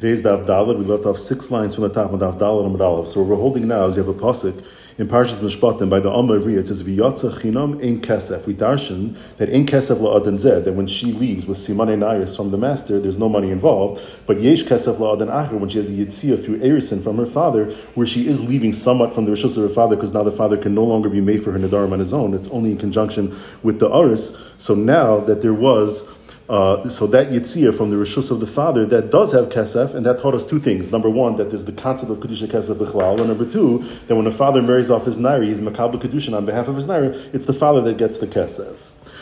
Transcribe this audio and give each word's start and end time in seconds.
Today's 0.00 0.22
Daf 0.22 0.46
Dalad. 0.46 0.78
We 0.78 0.86
left 0.86 1.04
off 1.04 1.18
six 1.18 1.50
lines 1.50 1.74
from 1.74 1.82
the 1.82 1.90
top 1.90 2.10
of 2.10 2.20
Daf 2.20 2.38
Dalad 2.38 2.64
and 2.64 2.80
Aleph. 2.80 3.08
So 3.08 3.20
what 3.20 3.28
we're 3.28 3.36
holding 3.36 3.68
now 3.68 3.84
is 3.84 3.96
you 3.96 4.02
have 4.02 4.08
a 4.08 4.18
pasuk 4.18 4.64
in 4.96 5.06
Parshas 5.06 5.40
Mishpatim 5.40 5.90
by 5.90 6.00
the 6.00 6.10
Amma 6.10 6.38
Ivriya. 6.38 6.60
It 6.60 6.68
says 6.68 6.82
V'yatza 6.82 7.30
chinam 7.38 7.74
ein 7.84 8.00
kesef. 8.00 8.46
We 8.46 8.54
darshan 8.54 9.18
that 9.36 9.50
ein 9.50 9.66
kesef 9.66 9.98
la'adan 9.98 10.38
zed. 10.38 10.64
That 10.64 10.72
when 10.72 10.86
she 10.86 11.12
leaves 11.12 11.44
with 11.44 11.58
siman 11.58 11.88
einayis 11.88 12.34
from 12.34 12.50
the 12.50 12.56
master, 12.56 12.98
there's 12.98 13.18
no 13.18 13.28
money 13.28 13.50
involved. 13.50 14.02
But 14.24 14.40
yesh 14.40 14.64
kesef 14.64 14.96
la'adan 14.96 15.30
acher 15.30 15.60
when 15.60 15.68
she 15.68 15.76
has 15.76 15.90
a 15.90 15.92
yitzia 15.92 16.42
through 16.42 16.60
erison 16.60 17.04
from 17.04 17.18
her 17.18 17.26
father, 17.26 17.66
where 17.94 18.06
she 18.06 18.26
is 18.26 18.42
leaving 18.48 18.72
somewhat 18.72 19.12
from 19.12 19.26
the 19.26 19.32
rishus 19.32 19.58
of 19.58 19.64
her 19.64 19.68
father 19.68 19.96
because 19.96 20.14
now 20.14 20.22
the 20.22 20.32
father 20.32 20.56
can 20.56 20.74
no 20.74 20.82
longer 20.82 21.10
be 21.10 21.20
made 21.20 21.44
for 21.44 21.52
her 21.52 21.58
nadarim 21.58 21.92
on 21.92 21.98
his 21.98 22.14
own. 22.14 22.32
It's 22.32 22.48
only 22.48 22.70
in 22.70 22.78
conjunction 22.78 23.36
with 23.62 23.80
the 23.80 23.94
aris. 23.94 24.34
So 24.56 24.74
now 24.74 25.18
that 25.18 25.42
there 25.42 25.52
was 25.52 26.04
uh, 26.50 26.88
so 26.88 27.06
that 27.06 27.28
Yitzia 27.28 27.72
from 27.72 27.90
the 27.90 27.96
Rishus 27.96 28.32
of 28.32 28.40
the 28.40 28.46
father 28.46 28.84
that 28.84 29.10
does 29.10 29.32
have 29.32 29.50
Kesef, 29.50 29.94
and 29.94 30.04
that 30.04 30.18
taught 30.18 30.34
us 30.34 30.44
two 30.44 30.58
things. 30.58 30.90
Number 30.90 31.08
one, 31.08 31.36
that 31.36 31.50
there's 31.50 31.64
the 31.64 31.72
concept 31.72 32.10
of 32.10 32.18
Kedusha 32.18 32.48
Kesef 32.48 32.74
B'chlal, 32.74 33.18
and 33.18 33.28
number 33.28 33.46
two, 33.46 33.78
that 34.08 34.16
when 34.16 34.26
a 34.26 34.32
father 34.32 34.60
marries 34.60 34.90
off 34.90 35.04
his 35.04 35.20
Nairi, 35.20 35.44
he's 35.44 35.60
Makabal 35.60 36.02
Kedushin 36.02 36.36
on 36.36 36.44
behalf 36.44 36.66
of 36.66 36.74
his 36.74 36.88
Nairi, 36.88 37.14
it's 37.32 37.46
the 37.46 37.54
father 37.54 37.80
that 37.82 37.98
gets 37.98 38.18
the 38.18 38.26
Kesef. 38.26 38.76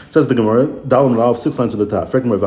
Says 0.08 0.26
the 0.26 0.34
Gemara, 0.34 0.66
Dalam 0.66 1.18
Rav, 1.18 1.38
six 1.38 1.58
lines 1.58 1.72
to 1.72 1.76
the 1.76 1.84
top. 1.84 2.14
And 2.14 2.32
the 2.32 2.38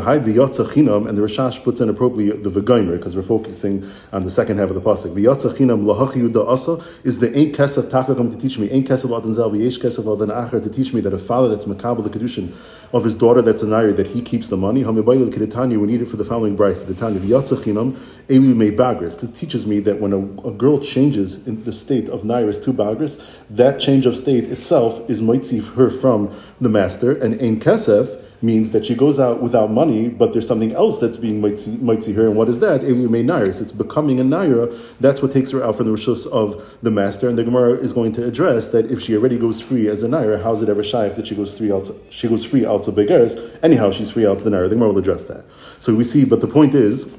Rashash 1.21 1.63
puts 1.63 1.79
in 1.79 1.89
appropriately 1.89 2.41
the 2.41 2.49
Vagaimer, 2.49 2.97
because 2.97 3.15
we're 3.15 3.21
focusing 3.21 3.87
on 4.11 4.23
the 4.23 4.31
second 4.31 4.57
half 4.57 4.69
of 4.69 4.75
the 4.75 4.81
Pasuk. 4.81 5.13
V'yotza 5.13 5.55
chinam 5.55 5.85
lahachi 5.85 6.35
asa 6.47 6.83
is 7.03 7.19
the 7.19 7.37
ain't 7.37 7.55
kesef 7.55 7.83
takakam 7.83 8.31
to 8.31 8.37
teach 8.37 8.57
me, 8.57 8.67
ain't 8.71 8.87
kesef 8.87 9.15
adan 9.15 9.35
zel, 9.35 9.51
v'yesh 9.51 9.79
kesef 9.79 10.11
adan 10.11 10.29
acher 10.29 10.59
to 10.61 10.71
teach 10.71 10.91
me 10.91 11.01
that 11.01 11.13
a 11.13 11.19
father 11.19 11.49
that's 11.49 11.65
makabel 11.65 12.03
the 12.03 12.09
kedushin 12.09 12.51
of 12.93 13.03
his 13.03 13.15
daughter 13.15 13.41
that's 13.41 13.63
a 13.63 13.67
nair 13.67 13.93
that 13.93 14.07
he 14.07 14.21
keeps 14.21 14.47
the 14.47 14.57
money. 14.57 14.83
We 14.83 14.93
need 14.93 16.01
it 16.01 16.05
for 16.05 16.17
the 16.17 16.25
following 16.25 16.57
brayse. 16.57 16.85
The 16.85 16.93
Tanya 16.93 17.19
v'yotza 17.19 17.57
chinam 17.57 17.97
elu 18.27 18.55
me 18.55 18.71
bagris. 18.71 19.23
It 19.23 19.35
teaches 19.35 19.65
me 19.65 19.79
that 19.81 19.99
when 19.99 20.13
a, 20.13 20.19
a, 20.47 20.51
girl 20.51 20.79
changes 20.79 21.47
in 21.47 21.63
the 21.63 21.71
state 21.71 22.09
of 22.09 22.21
nairis 22.21 22.63
to 22.65 22.73
bagris, 22.73 23.25
that 23.49 23.79
change 23.79 24.05
of 24.05 24.15
state 24.15 24.45
itself 24.45 25.09
is 25.09 25.21
mitzi 25.21 25.59
her 25.59 25.89
from 25.89 26.33
the 26.59 26.69
master, 26.69 27.11
and 27.11 27.41
ein 27.41 27.59
kesef 27.59 28.21
means 28.41 28.71
that 28.71 28.85
she 28.85 28.95
goes 28.95 29.19
out 29.19 29.41
without 29.41 29.69
money, 29.69 30.09
but 30.09 30.33
there's 30.33 30.47
something 30.47 30.73
else 30.73 30.97
that's 30.97 31.17
being 31.17 31.41
mitzi 31.41 32.13
her, 32.13 32.25
and 32.27 32.35
what 32.35 32.49
is 32.49 32.59
that? 32.59 32.81
Elume 32.81 33.23
nairis. 33.23 33.61
It's 33.61 33.71
becoming 33.71 34.19
a 34.19 34.23
naira. 34.23 34.75
That's 34.99 35.21
what 35.21 35.31
takes 35.31 35.51
her 35.51 35.63
out 35.63 35.75
from 35.75 35.85
the 35.87 35.93
rishus 35.93 36.25
of 36.27 36.77
the 36.81 36.91
master, 36.91 37.29
and 37.29 37.37
the 37.37 37.43
Gemara 37.43 37.73
is 37.73 37.93
going 37.93 38.13
to 38.13 38.25
address 38.25 38.69
that 38.69 38.91
if 38.91 39.01
she 39.01 39.15
already 39.15 39.37
goes 39.37 39.61
free 39.61 39.87
as 39.87 40.03
a 40.03 40.07
naira, 40.07 40.41
how's 40.41 40.61
it 40.61 40.69
ever 40.69 40.83
shaykh 40.83 41.15
that 41.15 41.27
she 41.27 41.35
goes 41.35 41.57
free 41.57 41.71
out? 41.71 41.89
She 42.09 42.27
goes 42.27 42.43
free 42.43 42.65
out 42.65 42.83
to 42.83 42.91
begeres. 42.91 43.59
Anyhow, 43.61 43.91
she's 43.91 44.09
free 44.09 44.25
out 44.25 44.39
to 44.39 44.43
the 44.43 44.49
naira. 44.49 44.69
The 44.69 44.75
Gemara 44.75 44.89
will 44.89 44.99
address 44.99 45.25
that. 45.25 45.45
So 45.79 45.93
we 45.93 46.03
see, 46.03 46.25
but 46.25 46.41
the 46.41 46.47
point 46.47 46.73
is 46.73 47.15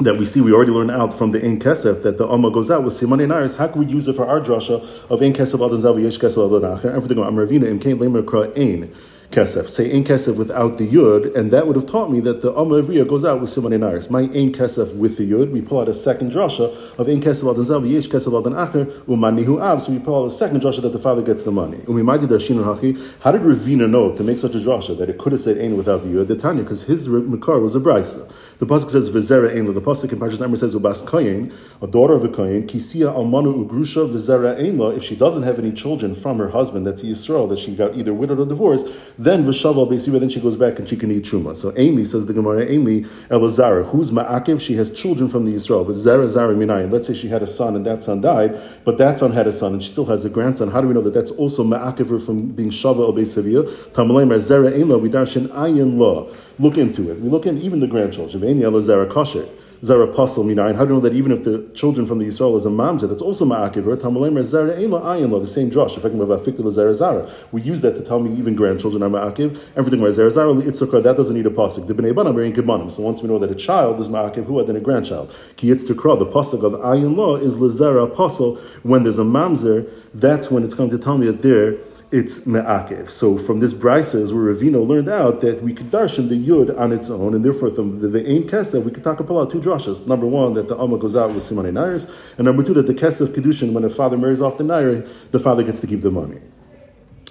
that 0.00 0.16
we 0.16 0.24
see 0.26 0.40
we 0.40 0.52
already 0.52 0.70
learned 0.70 0.92
out 0.92 1.12
from 1.12 1.32
the 1.32 1.44
Ein 1.44 1.58
Kesef 1.58 2.04
that 2.04 2.18
the 2.18 2.28
Amma 2.28 2.50
goes 2.50 2.70
out 2.70 2.84
with 2.84 2.94
Siman 2.94 3.18
Naris. 3.18 3.58
How 3.58 3.66
can 3.66 3.84
we 3.84 3.86
use 3.86 4.06
it 4.06 4.14
for 4.14 4.26
our 4.26 4.40
drasha 4.40 4.80
of 5.10 5.20
Ein 5.20 5.32
Kesef 5.32 5.54
Adan 5.64 5.82
Zav 5.82 6.00
Yesh 6.00 6.18
Kesef 6.18 6.56
Adan 6.56 6.70
Acher? 6.70 6.92
And 6.94 7.02
for 7.02 7.08
the 7.08 7.16
Gemara, 7.16 7.32
Amravina 7.32 7.66
Im 7.66 7.80
Kain 7.80 7.98
Lemer 7.98 8.22
Kra 8.22 8.56
Ein 8.56 8.94
kesef. 9.38 9.70
Say 9.70 9.92
ein 9.94 10.04
kesef 10.04 10.36
without 10.36 10.78
the 10.78 10.86
yud, 10.86 11.34
and 11.36 11.50
that 11.52 11.66
would 11.66 11.76
have 11.76 11.86
taught 11.86 12.10
me 12.10 12.18
that 12.20 12.42
the 12.42 12.50
Amma 12.58 12.82
Ivriya 12.82 13.06
goes 13.06 13.24
out 13.24 13.40
with 13.40 13.50
Simon 13.50 13.72
Naris. 13.72 14.10
My 14.10 14.22
ein 14.22 14.52
kesef 14.52 14.96
with 14.96 15.16
the 15.16 15.30
yud, 15.30 15.52
we 15.52 15.62
pull 15.62 15.80
out 15.80 15.88
a 15.88 15.94
second 15.94 16.32
drasha 16.32 16.74
of 16.98 17.08
ein 17.08 17.20
kesef 17.20 17.44
al 17.44 17.54
zav 17.54 17.88
yesh 17.88 18.08
kesef 18.08 18.32
al 18.32 18.42
acher 18.42 18.86
umanihu 19.06 19.60
av. 19.60 19.80
So 19.82 19.92
we 19.92 20.00
pull 20.00 20.24
out 20.24 20.26
a 20.26 20.30
second 20.30 20.60
drasha 20.60 20.82
that 20.82 20.92
the 20.92 20.98
father 20.98 21.22
gets 21.22 21.44
the 21.44 21.52
money. 21.52 21.78
We 21.86 22.02
might 22.02 22.20
hachi. 22.20 23.20
How 23.20 23.32
did 23.32 23.42
Ravina 23.42 23.88
know 23.88 24.12
to 24.14 24.24
make 24.24 24.38
such 24.40 24.56
a 24.56 24.58
drasha 24.58 24.98
that 24.98 25.08
it 25.08 25.18
could 25.18 25.32
have 25.32 25.40
said 25.40 25.58
ein 25.58 25.76
without 25.76 26.02
the 26.02 26.08
yud? 26.08 26.26
The 26.26 26.36
Tanya, 26.36 26.64
because 26.64 26.82
his 26.84 27.06
mikar 27.06 27.62
was 27.62 27.76
a 27.76 27.80
brisa. 27.80 28.30
The 28.58 28.66
pasuk 28.66 28.90
says 28.90 29.08
v'zera 29.08 29.56
ein. 29.56 29.72
The 29.72 29.80
pasuk 29.80 30.12
in 30.12 30.18
Parshas 30.18 30.44
Emor 30.44 30.58
says 30.58 30.74
ubas 30.74 31.04
kayin, 31.06 31.54
a 31.80 31.86
daughter 31.86 32.14
of 32.14 32.24
a 32.24 32.28
kayin, 32.28 32.66
kisia 32.66 33.14
almanu 33.14 33.64
ugrusha 33.64 34.10
v'zera 34.10 34.58
ein 34.58 34.80
If 34.96 35.04
she 35.04 35.14
doesn't 35.14 35.44
have 35.44 35.60
any 35.60 35.70
children 35.70 36.16
from 36.16 36.38
her 36.38 36.48
husband, 36.48 36.84
that's 36.84 37.04
Yisrael, 37.04 37.48
that 37.50 37.60
she 37.60 37.76
got 37.76 37.94
either 37.96 38.12
widowed 38.12 38.40
or 38.40 38.46
divorced, 38.46 38.88
then 39.16 39.44
v'shaval 39.44 39.88
b'siva, 39.88 40.18
then 40.18 40.28
she 40.28 40.40
goes 40.40 40.56
back 40.56 40.80
and 40.80 40.88
she 40.88 40.96
can 40.96 41.12
eat 41.12 41.22
truma. 41.22 41.56
So 41.56 41.72
Amy 41.76 42.04
says 42.04 42.26
the 42.26 42.32
Gemara, 42.32 42.64
Amy 42.64 43.02
elazara, 43.30 43.88
who's 43.90 44.10
ma'akev? 44.10 44.60
She 44.60 44.74
has 44.74 44.90
children 44.90 45.28
from 45.28 45.44
the 45.44 45.52
Yisrael, 45.52 45.86
but 45.86 45.94
zera 45.94 46.26
zara 46.26 46.52
minayin. 46.52 46.90
Let's 46.90 47.06
say 47.06 47.14
she 47.14 47.28
had 47.28 47.44
a 47.44 47.46
son 47.46 47.76
and 47.76 47.86
that 47.86 48.02
son 48.02 48.20
died, 48.20 48.60
but 48.84 48.98
that 48.98 49.20
son 49.20 49.30
had 49.30 49.46
a 49.46 49.52
son 49.52 49.74
and 49.74 49.82
she 49.84 49.92
still 49.92 50.06
has 50.06 50.24
a 50.24 50.30
grandson. 50.30 50.68
How 50.72 50.80
do 50.80 50.88
we 50.88 50.94
know 50.94 51.02
that 51.02 51.14
that's 51.14 51.30
also 51.30 51.62
ma'akev 51.62 52.26
from 52.26 52.48
being 52.48 52.70
shava 52.70 53.04
al 53.04 53.12
b'sivia? 53.12 53.62
Tamalay 53.92 54.26
zera 54.40 54.74
ein 54.74 54.88
We 54.88 55.08
vidarshin 55.08 55.46
ayin 55.50 55.96
lo. 55.96 56.28
Look 56.58 56.76
into 56.76 57.10
it. 57.10 57.20
We 57.20 57.28
look 57.28 57.46
in 57.46 57.58
even 57.58 57.80
the 57.80 57.86
grandchildren. 57.86 58.42
Ve'eni 58.42 58.62
elazara 58.62 59.08
kosher. 59.08 59.48
Zara 59.80 60.08
Pasal 60.08 60.44
Minayin. 60.44 60.74
How 60.74 60.84
do 60.84 60.88
you 60.88 60.94
know 60.94 61.00
that 61.00 61.12
even 61.12 61.30
if 61.30 61.44
the 61.44 61.70
children 61.72 62.04
from 62.04 62.18
the 62.18 62.24
Yisrael 62.24 62.56
is 62.56 62.66
a 62.66 62.68
mamzer, 62.68 63.08
that's 63.08 63.22
also 63.22 63.44
ma'akiver, 63.44 63.96
Tamalemer 63.96 64.42
Zara 64.42 64.72
Eila 64.72 65.02
Ayin 65.02 65.40
the 65.40 65.46
same 65.46 65.70
Josh. 65.70 65.96
If 65.96 66.04
I 66.04 66.08
can 66.08 66.18
Fikta 66.18 66.68
Zara 66.72 66.92
Zara. 66.92 67.30
We 67.52 67.62
use 67.62 67.80
that 67.82 67.94
to 67.94 68.02
tell 68.02 68.18
me 68.18 68.32
even 68.36 68.56
grandchildren 68.56 69.04
are 69.04 69.08
ma'akiv. 69.08 69.56
Everything 69.76 70.00
where 70.00 70.12
Zara 70.12 70.32
Zara, 70.32 70.52
Itzukra, 70.52 71.00
that 71.04 71.16
doesn't 71.16 71.36
need 71.36 71.46
a 71.46 71.50
pasuk. 71.50 71.86
The 71.86 71.94
Bnei 71.94 72.12
Banam 72.12 72.34
are 72.34 72.42
in 72.42 72.52
Kibbanim. 72.52 72.90
So 72.90 73.02
once 73.02 73.22
we 73.22 73.28
know 73.28 73.38
that 73.38 73.52
a 73.52 73.54
child 73.54 74.00
is 74.00 74.08
ma'akiv, 74.08 74.46
who 74.46 74.64
then 74.64 74.74
a 74.74 74.80
grandchild? 74.80 75.36
Ki 75.54 75.68
Itzukra, 75.68 76.18
the 76.18 76.26
pasuk 76.26 76.64
of 76.64 76.72
Ayin 76.80 77.14
Law 77.16 77.36
is 77.36 77.56
Lazara 77.56 78.12
Pasal. 78.12 78.58
When 78.82 79.04
there's 79.04 79.20
a 79.20 79.24
mamzer, 79.24 79.88
that's 80.12 80.50
when 80.50 80.64
it's 80.64 80.74
going 80.74 80.90
to 80.90 80.98
tell 80.98 81.18
me 81.18 81.26
that 81.26 81.42
there 81.42 81.78
it's 82.10 82.46
me'akev. 82.46 83.10
So 83.10 83.36
from 83.36 83.60
this 83.60 83.74
brises 83.74 84.32
where 84.32 84.54
Ravina 84.54 84.86
learned 84.86 85.08
out 85.08 85.40
that 85.40 85.62
we 85.62 85.74
could 85.74 85.90
darshan 85.90 86.28
the 86.28 86.36
yud 86.36 86.78
on 86.78 86.92
its 86.92 87.10
own, 87.10 87.34
and 87.34 87.44
therefore 87.44 87.70
from 87.70 88.00
the 88.00 88.08
ve'ain 88.08 88.48
kesef 88.48 88.84
we 88.84 88.90
could 88.90 89.04
talk 89.04 89.20
about 89.20 89.50
two 89.50 89.60
drashas. 89.60 90.06
Number 90.06 90.26
one, 90.26 90.54
that 90.54 90.68
the 90.68 90.78
amma 90.78 90.98
goes 90.98 91.16
out 91.16 91.32
with 91.34 91.42
simonei 91.42 91.72
nairs, 91.72 92.32
and 92.38 92.46
number 92.46 92.62
two, 92.62 92.72
that 92.74 92.86
the 92.86 92.94
kesef 92.94 93.28
kedushin, 93.28 93.72
when 93.72 93.84
a 93.84 93.90
father 93.90 94.16
marries 94.16 94.40
off 94.40 94.56
the 94.56 94.64
nair, 94.64 95.04
the 95.30 95.38
father 95.38 95.62
gets 95.62 95.80
to 95.80 95.86
keep 95.86 96.00
the 96.00 96.10
money. 96.10 96.40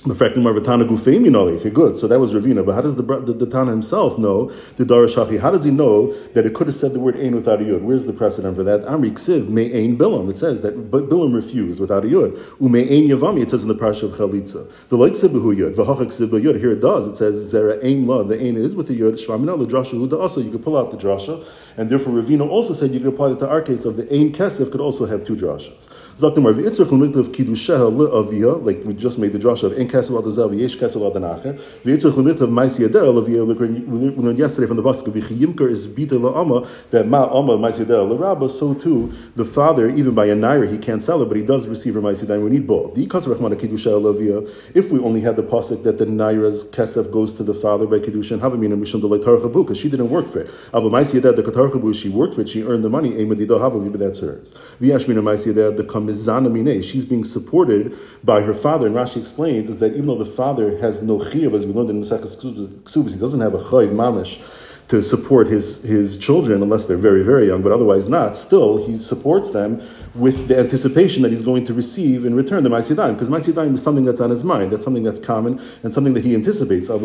Good. 0.08 1.98
So 1.98 2.08
that 2.08 2.20
was 2.20 2.34
Ravina. 2.34 2.66
But 2.66 2.76
how 2.76 2.82
does 2.82 2.96
the, 2.96 3.04
the, 3.04 3.34
the 3.34 3.46
Tana 3.46 3.72
himself 3.72 4.18
know 4.18 4.50
the 4.78 4.86
Darashachi? 4.86 5.40
How 5.40 5.52
does 5.52 5.64
he 5.64 5.72
know 5.72 6.14
that 6.34 6.46
it 6.46 6.54
could 6.54 6.68
have 6.68 6.76
said 6.76 6.94
the 6.94 7.00
word 7.00 7.18
Ain 7.18 7.36
without 7.36 7.62
a 7.62 7.64
Yud? 7.64 7.82
Where's 7.82 8.06
the 8.06 8.14
precedent 8.14 8.56
for 8.56 8.64
that? 8.64 8.82
Amri 8.82 9.12
Ksiv, 9.12 9.50
Me 9.50 9.72
Ain 9.74 9.98
Bilam. 9.98 10.30
It 10.30 10.38
says 10.38 10.62
that 10.62 10.92
Bilam 10.92 11.34
refused 11.34 11.80
without 11.80 12.06
a 12.06 12.08
Yud. 12.08 12.36
Ume 12.60 12.76
Ain 12.76 13.10
Yavami, 13.10 13.42
it 13.42 13.50
says 13.50 13.64
in 13.64 13.70
the 13.70 13.76
Parsha 13.76 14.04
of 14.04 14.12
Chalitza. 14.12 14.72
The 14.90 14.98
like 14.98 15.14
Sibahu 15.14 15.56
Yud, 15.56 15.76
Sibahu 15.76 16.42
Yud. 16.42 16.60
Here 16.60 16.72
it 16.72 16.82
does. 16.82 17.08
It 17.08 17.18
says 17.18 17.54
Zera 17.54 17.84
Ain 17.84 18.08
La. 18.08 18.24
The 18.24 18.42
Ain 18.42 18.56
is 18.56 18.76
with 18.76 18.88
the 18.88 19.00
Yud. 19.00 19.14
Shvamina, 19.14 19.58
the 19.58 19.66
Drasha 19.66 19.94
Huda 19.94 20.20
also. 20.20 20.42
You 20.42 20.52
could 20.52 20.64
pull 20.64 20.78
out 20.78 20.92
the 20.92 20.98
Drasha. 20.98 21.46
And 21.78 21.90
therefore 21.90 22.14
Ravina 22.14 22.48
also 22.50 22.74
said 22.74 22.92
you 22.92 23.00
could 23.00 23.14
apply 23.14 23.30
that 23.30 23.40
to 23.40 23.48
our 23.48 23.62
case 23.62 23.86
of 23.86 23.98
the 23.98 24.14
Ain 24.14 24.34
Kesef 24.34 24.72
could 24.72 24.82
also 24.82 25.06
have 25.06 25.26
two 25.26 25.36
Drashas. 25.36 25.88
Zaktim 26.18 26.44
Rav 26.44 26.56
Yitzrach 26.56 26.88
Lemiktav 26.88 27.26
Kiddusheha 27.26 27.92
Le'aviyah, 27.96 28.64
like 28.66 28.84
we 28.86 28.96
just 28.96 29.20
made 29.20 29.32
the 29.32 29.38
Drasha 29.38 29.66
of 29.66 29.80
Ain 29.80 29.88
Kesef 29.98 30.38
Al 30.38 30.54
Yesh 30.54 30.78
Kesel 30.78 31.10
Adan 31.10 31.24
Acher. 31.24 31.60
V'yitzur 31.84 32.12
Chumit 32.12 32.38
Maisi 32.38 32.88
Yadeh 32.88 33.02
Lavia. 33.02 33.46
We 33.48 34.10
learned 34.10 34.38
yesterday 34.38 34.68
from 34.68 34.78
the 34.78 34.84
Pasuk 34.84 35.12
V'chiyimker 35.12 35.70
is 35.70 35.88
Bita 35.88 36.12
La'ama 36.12 36.68
that 36.92 37.08
Ma 37.08 37.26
Amma 37.26 37.58
Maisi 37.58 37.84
Yadeh 37.84 38.08
L'Rabba. 38.08 38.50
So 38.50 38.74
too 38.74 39.12
the 39.36 39.46
father, 39.46 39.90
even 39.90 40.14
by 40.14 40.26
a 40.26 40.36
naira, 40.36 40.72
he 40.72 40.78
can't 40.78 41.02
sell 41.02 41.22
it, 41.22 41.26
but 41.26 41.38
he 41.38 41.44
does 41.44 41.68
receive 41.68 41.96
her 41.96 42.02
Maisi 42.02 42.26
Yadeh. 42.26 42.44
We 42.44 42.50
need 42.52 42.68
both. 42.68 42.94
The 42.94 43.08
Ikas 43.08 43.28
Rachman 43.28 43.56
Kiddusha 43.56 44.00
Lavia. 44.00 44.48
If 44.76 44.92
we 44.92 45.00
only 45.00 45.22
had 45.22 45.36
the 45.36 45.44
Pasuk 45.44 45.84
that 45.84 45.98
the 45.98 46.06
naira's 46.06 46.66
kesef 46.66 47.12
goes 47.12 47.36
to 47.36 47.44
the 47.44 47.54
father 47.54 47.88
by 47.88 48.00
Kiddusha 48.00 48.34
and 48.34 48.42
Havamina 48.42 48.80
Mishum 48.80 49.02
Delay 49.02 49.20
Tarchabu 49.20 49.64
because 49.66 49.78
she 49.78 49.90
didn't 49.90 50.10
work 50.10 50.26
for 50.26 50.42
it. 50.42 50.48
Ava 50.74 50.90
Maisi 50.90 51.20
Yadeh 51.20 51.36
the 51.36 51.44
Katarchabu 51.44 51.94
she 51.96 52.10
worked 52.10 52.36
for 52.36 52.42
it. 52.42 52.50
She 52.50 52.64
earned 52.64 52.84
the 52.84 52.90
money. 52.90 53.12
Emadida 53.12 53.60
Havamina 53.60 53.98
that's 53.98 54.20
hers. 54.20 54.54
V'yashmina 54.80 55.24
Maisi 55.24 55.54
Yadeh 55.54 55.76
the 55.76 55.84
Kamizana 55.84 56.52
Mine. 56.52 56.82
She's 56.84 57.06
being 57.06 57.24
supported 57.24 57.96
by 58.24 58.42
her 58.42 58.54
father. 58.54 58.88
And 58.88 58.96
Rashi 58.96 59.18
explains 59.18 59.77
is 59.78 59.80
that 59.82 59.94
even 59.94 60.08
though 60.08 60.16
the 60.16 60.26
father 60.26 60.78
has 60.80 61.02
no 61.04 61.20
chiyav, 61.20 61.54
as 61.54 61.66
we 61.66 61.72
learned 61.72 61.90
in 61.92 62.02
Maseches 62.02 62.36
Ksubis, 62.84 63.14
he 63.14 63.20
doesn't 63.20 63.42
have 63.42 63.54
a 63.54 63.60
chayiv 63.60 63.92
mamish 63.92 64.42
to 64.88 65.04
support 65.04 65.48
his, 65.48 65.84
his 65.84 66.18
children 66.18 66.64
unless 66.64 66.86
they're 66.86 66.98
very, 66.98 67.22
very 67.22 67.46
young, 67.48 67.62
but 67.62 67.72
otherwise 67.72 68.10
not. 68.10 68.38
Still, 68.38 68.86
he 68.86 68.98
supports 68.98 69.52
them 69.52 69.82
with 70.18 70.48
the 70.48 70.58
anticipation 70.58 71.22
that 71.24 71.32
he's 71.32 71.42
going 71.42 71.64
to 71.66 71.74
receive 71.74 72.26
in 72.26 72.36
return 72.36 72.64
the 72.64 72.70
Maisiyadayim, 72.70 73.14
because 73.14 73.30
Maisiyadayim 73.30 73.74
is 73.76 73.84
something 73.84 74.06
that's 74.06 74.20
on 74.20 74.30
his 74.30 74.44
mind. 74.44 74.72
That's 74.72 74.84
something 74.84 75.04
that's 75.04 75.20
common 75.20 75.60
and 75.84 75.94
something 75.94 76.14
that 76.14 76.24
he 76.24 76.34
anticipates. 76.36 76.88
That's 76.88 77.02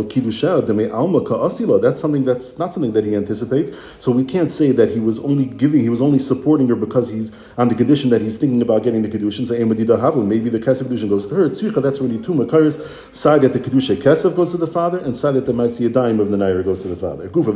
something 2.01 2.25
that's 2.25 2.59
not 2.59 2.73
something 2.73 2.93
that 2.93 3.05
he 3.05 3.15
anticipates. 3.15 3.77
So 3.99 4.13
we 4.13 4.25
can't 4.25 4.51
say 4.51 4.73
that 4.73 4.91
he 4.91 5.01
was 5.01 5.21
only 5.21 5.45
giving, 5.45 5.81
he 5.81 5.89
was 5.89 6.01
only 6.01 6.19
supporting 6.19 6.69
her 6.69 6.77
because 6.77 7.11
he's 7.11 7.33
on 7.59 7.69
the 7.69 7.75
condition 7.75 8.11
that 8.11 8.23
he's 8.23 8.39
thinking 8.39 8.63
about 8.63 8.83
getting 8.83 9.03
the 9.03 9.09
Kedushin. 9.09 9.47
Say, 9.47 9.63
maybe 9.63 9.85
the 10.49 10.59
Kesef 10.59 10.85
Kedushin 10.85 11.09
goes 11.09 11.27
to 11.27 11.35
her. 11.35 11.49
That's 11.49 12.01
really 12.01 12.19
two 12.19 12.33
Makaris. 12.33 13.13
Side 13.15 13.43
that 13.43 13.53
the 13.53 13.61
Kedusha 13.61 13.97
Kesef 13.97 14.35
goes 14.35 14.53
to 14.53 14.57
the 14.57 14.67
father, 14.67 14.99
and 14.99 15.15
side 15.17 15.35
that 15.35 15.47
the 15.47 15.53
Maisiyadayim 15.53 16.21
of 16.21 16.31
the 16.31 16.37
Naira 16.37 16.65
goes 16.65 16.83
to 16.83 16.89
the 16.89 16.97
father. 16.97 17.29
Gufa, 17.29 17.53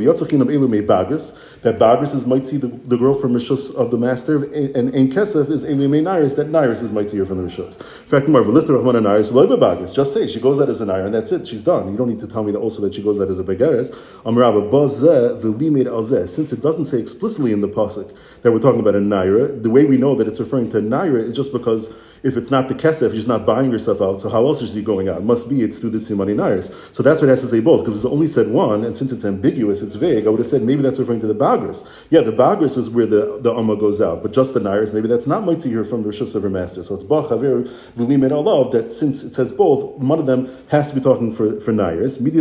That 1.63 1.79
Bagris 1.79 2.15
is 2.15 2.27
might 2.27 2.47
see 2.47 2.57
the, 2.57 2.67
the 2.67 2.97
girl 2.97 3.15
from 3.15 3.33
Rishus 3.33 3.75
of 3.75 3.91
the 3.91 3.99
master, 3.99 4.45
and 4.45 4.95
Ein 4.95 5.11
Kesef 5.11 5.46
Kesef 5.47 5.51
is 5.51 5.65
Elime 5.65 6.03
Nairis, 6.03 6.37
that 6.37 6.49
Nairis 6.49 6.83
is 6.83 6.93
mighty 6.93 7.17
here 7.17 7.27
from 7.27 7.39
the 7.39 7.45
Rishos. 7.45 7.81
In 7.81 8.09
fact, 8.09 8.29
more 8.29 8.43
Lichter 8.43 8.75
Rahman 8.77 9.03
Nairis, 9.05 9.31
Loiva 9.31 9.59
Bagis. 9.59 9.95
Just 9.95 10.13
say 10.13 10.27
she 10.27 10.41
goes 10.41 10.61
out 10.61 10.69
as 10.69 10.81
a 10.81 10.87
Nair, 10.87 11.07
and 11.07 11.15
that's 11.15 11.33
it. 11.33 11.47
She's 11.47 11.61
done. 11.61 11.91
You 11.91 11.97
don't 11.97 12.09
need 12.09 12.21
to 12.21 12.27
tell 12.27 12.43
me 12.43 12.53
that 12.53 12.59
also 12.59 12.83
that 12.83 12.95
she 12.95 13.03
goes 13.03 13.21
out 13.21 13.29
as 13.29 13.39
a 13.39 13.45
Begeres. 13.45 13.95
Amraba 14.23 14.69
Bazeh 14.71 15.41
Vilimid 15.41 15.87
Alzeh. 15.87 16.29
Since 16.29 16.53
it 16.53 16.63
doesn't 16.63 16.87
say 16.87 16.99
explicitly 16.99 17.53
in 17.53 17.61
the 17.61 17.69
pasuk 17.69 18.17
that 18.43 18.53
we're 18.53 18.59
talking 18.59 18.81
about 18.81 18.95
a 18.95 18.99
Naira, 18.99 19.63
the 19.63 19.71
way 19.71 19.85
we 19.85 19.97
know 19.97 20.15
that 20.15 20.27
it's 20.27 20.41
referring 20.41 20.71
to 20.71 20.79
Naira 20.79 21.23
is 21.23 21.35
just 21.35 21.53
because 21.53 21.95
if 22.23 22.37
it's 22.37 22.51
not 22.51 22.69
the 22.69 22.75
kesef, 22.75 23.13
she's 23.13 23.29
not 23.29 23.47
buying 23.47 23.71
herself 23.71 24.01
out. 24.01 24.21
So 24.21 24.29
how 24.29 24.47
else 24.47 24.63
is 24.63 24.75
she 24.75 24.83
going 24.83 25.09
out? 25.09 25.19
It 25.19 25.25
must 25.25 25.49
be 25.49 25.63
it's 25.63 25.79
through 25.79 25.91
the 25.91 25.99
simani 25.99 26.35
nairis. 26.35 26.95
So 26.95 27.03
that's 27.03 27.21
what 27.21 27.29
it 27.29 27.31
has 27.31 27.43
to 27.43 27.49
say 27.49 27.61
both. 27.61 27.85
Because 27.85 28.05
it's 28.05 28.13
only 28.13 28.27
said 28.27 28.49
one, 28.49 28.85
and 28.85 28.97
since 28.97 29.13
it's 29.13 29.25
ambiguous, 29.25 29.83
it's 29.83 29.95
vague. 29.95 30.27
I 30.27 30.31
would 30.31 30.41
have 30.41 30.47
said 30.47 30.63
maybe 30.63 30.83
that's 30.83 30.99
referring 30.99 31.21
to 31.21 31.27
the 31.27 31.35
bagris. 31.35 32.07
Yeah, 32.11 32.23
the 32.23 32.33
bagris 32.33 32.77
is 32.77 32.91
where 32.91 33.07
the 33.07 33.39
the 33.41 33.55
amma 33.55 33.77
goes 33.77 34.01
out, 34.01 34.23
but 34.23 34.33
just 34.33 34.55
the 34.55 34.61
nairis, 34.61 34.93
maybe 34.93 35.09
that's 35.09 35.27
not 35.27 35.45
mighty 35.45 35.69
here 35.69 35.85
from 35.85 36.03
the 36.03 36.09
of 36.35 36.43
her 36.43 36.51
master. 36.51 36.83
So 36.83 36.95
it's 36.95 37.05
bachavir 37.05 37.69
v'limed 37.97 38.31
alav 38.31 38.71
that 38.73 38.93
since 38.93 39.23
it 39.23 39.35
says 39.35 39.53
both, 39.53 39.97
one 39.99 40.19
of 40.19 40.27
them 40.27 40.49
has 40.69 40.91
to 40.91 40.95
be 40.95 41.01
talking 41.01 41.33
for 41.33 41.61
for 41.61 41.73
nairis. 41.73 42.21
Midi 42.21 42.41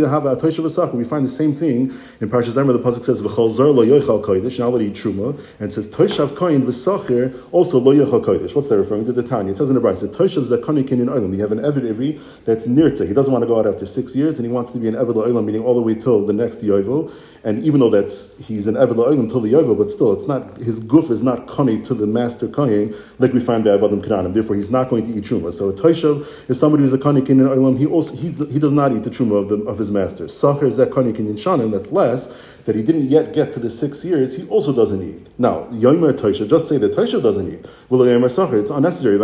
We 0.96 1.04
find 1.04 1.24
the 1.24 1.28
same 1.28 1.54
thing 1.54 1.90
in 2.20 2.28
Parshas 2.30 2.56
Zemer. 2.56 2.72
The 2.72 2.78
pasuk 2.78 3.04
says 3.04 3.22
v'chol 3.22 3.56
lo 3.58 3.84
yochal 3.84 4.24
kodesh. 4.24 4.58
Now 4.58 4.70
truma, 4.70 5.40
and 5.60 5.72
says 5.72 5.88
toishav 5.88 6.28
koyin 6.28 6.62
v'sachir 6.62 7.48
also 7.52 7.78
lo 7.78 7.94
yochal 7.94 8.24
kodesh. 8.24 8.54
What's 8.54 8.68
that 8.68 8.78
referring 8.78 9.04
to? 9.06 9.12
The 9.12 9.22
Tanya. 9.22 9.52
It 9.52 9.56
says 9.56 9.70
the 9.76 9.88
Brisa, 9.88 10.08
Toshav 10.08 10.44
Zakani 10.44 10.82
Kinyan 10.82 11.06
Olam. 11.06 11.34
You 11.34 11.40
have 11.42 11.52
an 11.52 11.58
Evid 11.58 11.90
Ivri 11.90 12.44
that's 12.44 12.66
nirtza. 12.66 13.06
He 13.06 13.14
doesn't 13.14 13.32
want 13.32 13.42
to 13.42 13.46
go 13.46 13.58
out 13.58 13.66
after 13.66 13.86
six 13.86 14.16
years, 14.16 14.38
and 14.38 14.46
he 14.46 14.52
wants 14.52 14.70
to 14.72 14.78
be 14.78 14.88
an 14.88 14.94
Evid 14.94 15.14
Olam, 15.14 15.44
meaning 15.44 15.62
all 15.62 15.74
the 15.74 15.82
way 15.82 15.94
till 15.94 16.24
the 16.24 16.32
next 16.32 16.62
Yovel. 16.64 17.12
And 17.44 17.62
even 17.64 17.80
though 17.80 17.90
that's 17.90 18.36
he's 18.46 18.66
an 18.66 18.74
Evid 18.74 18.96
Olam 18.96 19.28
till 19.28 19.40
the 19.40 19.52
Yovel, 19.52 19.78
but 19.78 19.90
still, 19.90 20.12
it's 20.12 20.26
not 20.26 20.56
his 20.56 20.80
goof 20.80 21.10
is 21.10 21.22
not 21.22 21.46
Kani 21.46 21.86
to 21.86 21.94
the 21.94 22.06
master 22.06 22.48
Kayin 22.48 22.96
like 23.18 23.32
we 23.32 23.40
find 23.40 23.64
by 23.64 23.70
Avadim 23.70 24.02
Kananim. 24.02 24.34
Therefore, 24.34 24.56
he's 24.56 24.70
not 24.70 24.88
going 24.88 25.04
to 25.04 25.10
eat 25.10 25.24
truma. 25.24 25.52
So 25.52 25.68
a 25.68 25.72
Toshav 25.72 26.50
is 26.50 26.58
somebody 26.58 26.82
who's 26.82 26.92
a 26.92 26.98
Kani 26.98 27.20
Kinyan 27.20 27.54
Olam. 27.54 27.78
He 27.78 27.86
also 27.86 28.16
he 28.16 28.58
does 28.58 28.72
not 28.72 28.92
eat 28.92 29.04
the 29.04 29.10
truma 29.10 29.42
of, 29.42 29.48
the, 29.48 29.56
of 29.64 29.78
his 29.78 29.90
master. 29.90 30.28
Sacher 30.28 30.66
Zakani 30.66 31.12
Kinyan 31.12 31.34
Shanim. 31.34 31.70
That's 31.70 31.92
less 31.92 32.56
that 32.66 32.74
he 32.74 32.82
didn't 32.82 33.06
yet 33.06 33.32
get 33.32 33.52
to 33.52 33.60
the 33.60 33.70
six 33.70 34.04
years, 34.04 34.36
he 34.36 34.46
also 34.48 34.72
doesn't 34.74 35.00
eat. 35.00 35.28
Now, 35.38 35.64
Yomer 35.66 36.12
Tosha, 36.12 36.48
just 36.48 36.68
say 36.68 36.78
that 36.78 36.94
Tosha 36.94 37.22
doesn't 37.22 37.52
eat. 37.52 37.64
It's 37.88 38.70
unnecessary. 38.70 39.14
If 39.14 39.20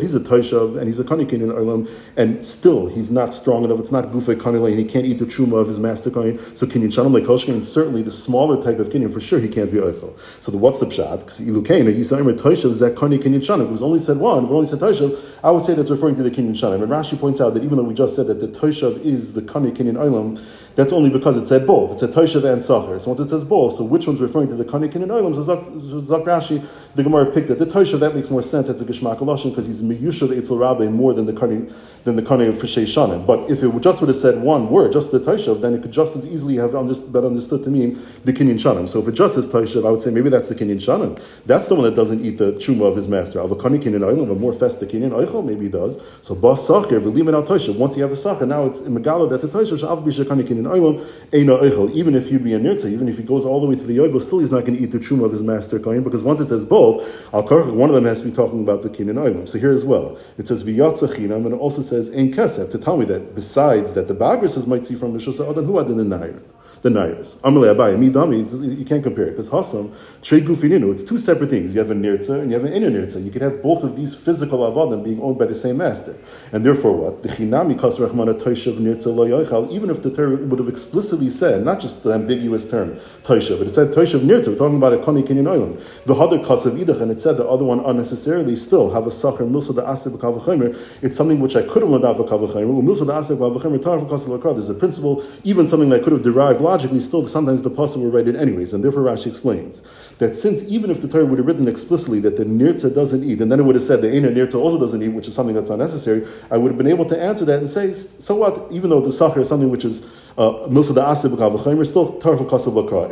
he's 0.00 0.14
a 0.14 0.20
Toshav 0.20 0.76
and 0.76 0.86
he's 0.86 0.98
a 0.98 1.04
Kanikin 1.04 1.40
Olam, 1.52 1.88
and 2.16 2.44
still 2.44 2.88
he's 2.88 3.12
not 3.12 3.32
strong 3.32 3.62
enough, 3.62 3.78
it's 3.78 3.92
not 3.92 4.06
Gufa 4.06 4.34
Kanilay, 4.34 4.70
and 4.70 4.80
he 4.80 4.84
can't 4.84 5.06
eat 5.06 5.18
the 5.20 5.24
Truma 5.24 5.60
of 5.60 5.68
his 5.68 5.78
master 5.78 6.10
Kain, 6.10 6.36
so 6.56 6.66
Kinyan 6.66 6.86
Shanam 6.86 7.16
Lekoshkin, 7.16 7.62
certainly 7.62 8.02
the 8.02 8.10
smaller 8.10 8.60
type 8.60 8.80
of 8.80 8.88
Kinyan, 8.88 9.12
for 9.12 9.20
sure 9.20 9.38
he 9.38 9.48
can't 9.48 9.70
be 9.70 9.78
Eichel. 9.78 10.18
So 10.42 10.50
the, 10.50 10.58
what's 10.58 10.80
the 10.80 10.86
Pshat? 10.86 11.20
Because 11.20 11.38
Ilukain, 11.40 11.84
Yisaimer 11.84 12.36
Toshav, 12.36 12.72
Zak 12.72 12.94
Kani 12.94 13.18
Kinyan 13.18 13.40
Shanam, 13.40 13.66
it 13.66 13.70
was 13.70 13.82
only 13.82 14.00
said 14.00 14.16
one, 14.16 14.46
but 14.46 14.54
only 14.54 14.66
said 14.66 14.80
Toshav, 14.80 15.16
I 15.44 15.52
would 15.52 15.64
say 15.64 15.74
that's 15.74 15.90
referring 15.90 16.16
to 16.16 16.24
the 16.24 16.30
Kinyan 16.30 16.54
Shanam. 16.54 16.82
And 16.82 16.90
Rashi 16.90 17.16
points 17.20 17.40
out 17.40 17.54
that 17.54 17.62
even 17.62 17.76
though 17.76 17.84
we 17.84 17.94
just 17.94 18.16
said 18.16 18.26
that 18.26 18.40
the 18.40 18.48
Toshav 18.48 18.98
is 19.04 19.34
the 19.34 19.42
Kani 19.42 19.70
Kinyan 19.70 19.94
Olam, 19.94 20.42
that's 20.74 20.92
only 20.92 21.10
because 21.10 21.36
it 21.36 21.46
said 21.46 21.66
both. 21.66 21.92
It 21.92 21.98
said 22.00 22.10
Toshav 22.10 22.44
and 22.50 22.62
Sacher. 22.62 22.98
So 22.98 23.10
once 23.10 23.20
it 23.20 23.30
says 23.30 23.44
both, 23.44 23.74
so 23.74 23.84
which 23.84 24.06
one's 24.06 24.20
referring 24.20 24.48
to 24.48 24.54
the 24.54 24.64
Kanikin 24.64 24.96
and 24.96 25.10
Oilam? 25.10 25.34
So 25.34 25.42
Zak 25.42 26.22
Rashi, 26.22 26.64
the 26.94 27.02
Gemara 27.02 27.26
picked 27.26 27.50
it. 27.50 27.58
The 27.58 27.66
Toshav, 27.66 28.00
that 28.00 28.14
makes 28.14 28.30
more 28.30 28.42
sense. 28.42 28.68
It's 28.68 28.80
a 28.80 28.84
Aloshin 28.84 29.50
because 29.50 29.66
he's 29.66 29.82
Miyushav 29.82 30.28
Eitzel 30.28 30.58
Rabbe 30.58 30.90
more 30.90 31.12
than 31.12 31.26
the 31.26 31.32
Kani 31.32 31.72
than 32.04 32.16
the 32.16 32.22
Kani 32.22 32.48
of 32.48 32.56
Fishei 32.56 32.84
Shanim. 32.84 33.24
But 33.26 33.50
if 33.50 33.62
it 33.62 33.80
just 33.80 34.00
would 34.00 34.08
have 34.08 34.16
said 34.16 34.42
one 34.42 34.68
word, 34.68 34.92
just 34.92 35.12
the 35.12 35.20
Toshav, 35.20 35.60
then 35.60 35.74
it 35.74 35.82
could 35.82 35.92
just 35.92 36.16
as 36.16 36.26
easily 36.26 36.56
have 36.56 36.72
been 36.72 37.24
understood 37.24 37.62
to 37.64 37.70
mean 37.70 37.98
the 38.24 38.32
Kinyan 38.32 38.54
Shanim. 38.54 38.88
So 38.88 39.00
if 39.00 39.08
it 39.08 39.12
just 39.12 39.34
says 39.34 39.46
Toshav, 39.46 39.86
I 39.86 39.90
would 39.90 40.00
say 40.00 40.10
maybe 40.10 40.28
that's 40.28 40.48
the 40.48 40.54
Kinyan 40.54 40.76
Shanim. 40.76 41.20
That's 41.46 41.68
the 41.68 41.74
one 41.74 41.84
that 41.84 41.94
doesn't 41.94 42.24
eat 42.24 42.38
the 42.38 42.52
Chuma 42.52 42.88
of 42.88 42.96
his 42.96 43.08
master. 43.08 43.40
Of 43.40 43.50
a 43.52 43.56
Kanikin 43.56 43.94
and 43.94 44.02
Oilam, 44.02 44.30
a 44.30 44.34
more 44.34 44.52
fest 44.52 44.80
the 44.80 44.86
Kinyan 44.86 45.10
Oichel, 45.10 45.44
maybe 45.44 45.64
he 45.64 45.68
does. 45.70 45.98
So 46.22 46.34
Bas 46.34 46.66
Sacher, 46.66 47.00
V'limen 47.00 47.34
al 47.34 47.44
Toshav. 47.44 47.76
Once 47.76 47.96
you 47.96 48.02
have 48.02 48.10
the 48.10 48.16
Sacher, 48.16 48.46
now 48.46 48.64
it's 48.64 48.80
in 48.80 48.94
Megala 48.94 49.28
that 49.30 49.40
the 49.40 49.48
Toshav, 49.48 49.78
Sha'av 49.78 50.04
Bisha 50.04 50.24
Kanikin 50.24 50.61
and 50.66 51.48
Oilam, 51.48 51.90
even 51.92 52.14
if 52.14 52.30
you'd 52.30 52.44
be 52.44 52.54
a 52.54 52.60
nirtza, 52.60 52.90
even 52.90 53.08
if 53.08 53.16
he 53.16 53.22
goes 53.22 53.44
all 53.44 53.60
the 53.60 53.66
way 53.66 53.74
to 53.74 53.84
the 53.84 53.96
yovel, 53.96 54.20
still 54.20 54.40
he's 54.40 54.50
not 54.50 54.64
going 54.64 54.76
to 54.76 54.82
eat 54.82 54.90
the 54.90 54.98
truma 54.98 55.24
of 55.24 55.32
his 55.32 55.42
master 55.42 55.78
kohen 55.78 56.02
because 56.02 56.22
once 56.22 56.40
it 56.40 56.48
says 56.48 56.64
both, 56.64 57.32
al 57.32 57.42
one 57.74 57.88
of 57.88 57.94
them 57.94 58.04
has 58.04 58.20
to 58.20 58.28
be 58.28 58.34
talking 58.34 58.62
about 58.62 58.82
the 58.82 58.88
kinyan 58.88 59.14
oilim. 59.14 59.48
So 59.48 59.58
here 59.58 59.72
as 59.72 59.84
well, 59.84 60.18
it 60.38 60.46
says 60.46 60.62
v'yatza 60.62 61.08
chinam, 61.14 61.44
and 61.44 61.54
it 61.54 61.58
also 61.58 61.82
says 61.82 62.10
ein 62.10 62.32
kesef 62.32 62.70
to 62.72 62.78
tell 62.78 62.96
me 62.96 63.04
that 63.06 63.34
besides 63.34 63.92
that 63.94 64.08
the 64.08 64.14
bagris 64.14 64.56
is 64.56 64.66
might 64.66 64.86
see 64.86 64.94
from 64.94 65.12
the 65.12 65.18
shusa 65.18 65.50
adam 65.50 65.64
who 65.64 65.78
in 65.78 65.96
the 65.96 66.04
nair 66.04 66.34
the 66.80 66.88
Nairis. 66.88 67.36
Amalei 67.38 67.74
Abaye, 67.74 67.96
Midami, 67.96 68.78
you 68.78 68.84
can't 68.84 69.02
compare 69.02 69.26
it 69.26 69.30
because 69.30 69.50
Hasam, 69.50 69.94
Trey 70.22 70.40
Gufininu, 70.40 70.90
it's 70.92 71.02
two 71.02 71.18
separate 71.18 71.50
things. 71.50 71.74
You 71.74 71.80
have 71.80 71.90
a 71.90 71.94
Nirtza 71.94 72.40
and 72.40 72.50
you 72.50 72.58
have 72.58 72.64
an 72.64 72.72
inner 72.72 72.90
Nirtza. 72.90 73.22
You 73.22 73.30
can 73.30 73.42
have 73.42 73.62
both 73.62 73.84
of 73.84 73.96
these 73.96 74.14
physical 74.14 74.60
Avadim 74.60 75.04
being 75.04 75.20
owned 75.20 75.38
by 75.38 75.44
the 75.44 75.54
same 75.54 75.76
master. 75.76 76.16
And 76.52 76.64
therefore, 76.64 76.96
what? 76.96 77.22
The 77.22 77.28
Chinami 77.28 77.78
Kas 77.78 77.98
Rachmana 77.98 78.40
Toishav 78.40 78.78
Nirtza 78.78 79.14
Lo 79.14 79.68
even 79.70 79.90
if 79.90 80.02
the 80.02 80.10
Torah 80.10 80.36
would 80.36 80.58
have 80.58 80.68
explicitly 80.68 81.28
said, 81.28 81.64
not 81.64 81.80
just 81.80 82.02
the 82.02 82.12
ambiguous 82.12 82.68
term 82.68 82.94
Toishav, 83.22 83.58
but 83.58 83.66
it 83.66 83.74
said 83.74 83.92
Toishav 83.92 84.20
Nirtza, 84.20 84.48
we're 84.48 84.56
talking 84.56 84.76
about 84.76 84.92
a 84.92 84.98
Koni 84.98 85.22
Kinyan 85.22 85.44
Oilam. 85.44 86.04
The 86.04 86.14
Hadar 86.14 86.44
Kasav 86.44 86.78
Idach, 86.82 87.00
and 87.00 87.10
it 87.10 87.20
said 87.20 87.36
the 87.36 87.46
other 87.46 87.64
one 87.64 87.80
unnecessarily 87.80 88.56
still 88.56 88.90
have 88.90 89.06
a 89.06 89.10
Sacher 89.10 89.44
Milsa 89.44 89.74
the 89.74 89.82
Asib 89.82 90.16
Kavachimer. 90.18 91.02
It's 91.02 91.16
something 91.16 91.40
which 91.40 91.56
I 91.56 91.62
could 91.62 91.82
have 91.82 91.90
learned 91.90 92.04
out 92.04 92.16
of 92.16 92.26
Kavachimer. 92.26 93.02
The 93.02 93.12
Asib 93.12 93.38
Kavachimer, 93.38 94.08
Kasav 94.08 94.54
There's 94.54 94.68
a 94.68 94.74
principle, 94.74 95.24
even 95.44 95.68
something 95.68 95.88
that 95.90 96.00
I 96.00 96.04
could 96.04 96.12
have 96.12 96.22
derived 96.22 96.60
logically, 96.62 97.00
still 97.00 97.26
sometimes 97.26 97.62
the 97.62 97.70
pasuk 97.70 97.96
will 97.96 98.10
write 98.10 98.28
it 98.28 98.36
anyways, 98.36 98.72
and 98.72 98.82
therefore 98.82 99.02
Rashi 99.02 99.26
explains 99.26 99.82
that 100.18 100.34
since 100.36 100.64
even 100.64 100.90
if 100.90 101.02
the 101.02 101.08
Torah 101.08 101.26
would 101.26 101.38
have 101.38 101.46
written 101.46 101.68
explicitly 101.68 102.20
that 102.20 102.36
the 102.36 102.44
nirtza 102.44 102.94
doesn't 102.94 103.24
eat, 103.24 103.40
and 103.40 103.50
then 103.50 103.60
it 103.60 103.64
would 103.64 103.74
have 103.74 103.84
said 103.84 104.00
the 104.00 104.14
ena 104.14 104.28
nirtza 104.28 104.54
also 104.54 104.78
doesn't 104.78 105.02
eat, 105.02 105.08
which 105.08 105.28
is 105.28 105.34
something 105.34 105.54
that's 105.54 105.70
unnecessary, 105.70 106.26
I 106.50 106.56
would 106.56 106.70
have 106.70 106.78
been 106.78 106.86
able 106.86 107.04
to 107.06 107.20
answer 107.20 107.44
that 107.44 107.58
and 107.58 107.68
say, 107.68 107.92
so 107.92 108.36
what? 108.36 108.70
Even 108.70 108.90
though 108.90 109.00
the 109.00 109.10
sachar 109.10 109.38
is 109.38 109.48
something 109.48 109.70
which 109.70 109.84
is 109.84 110.00
uh. 110.38 110.64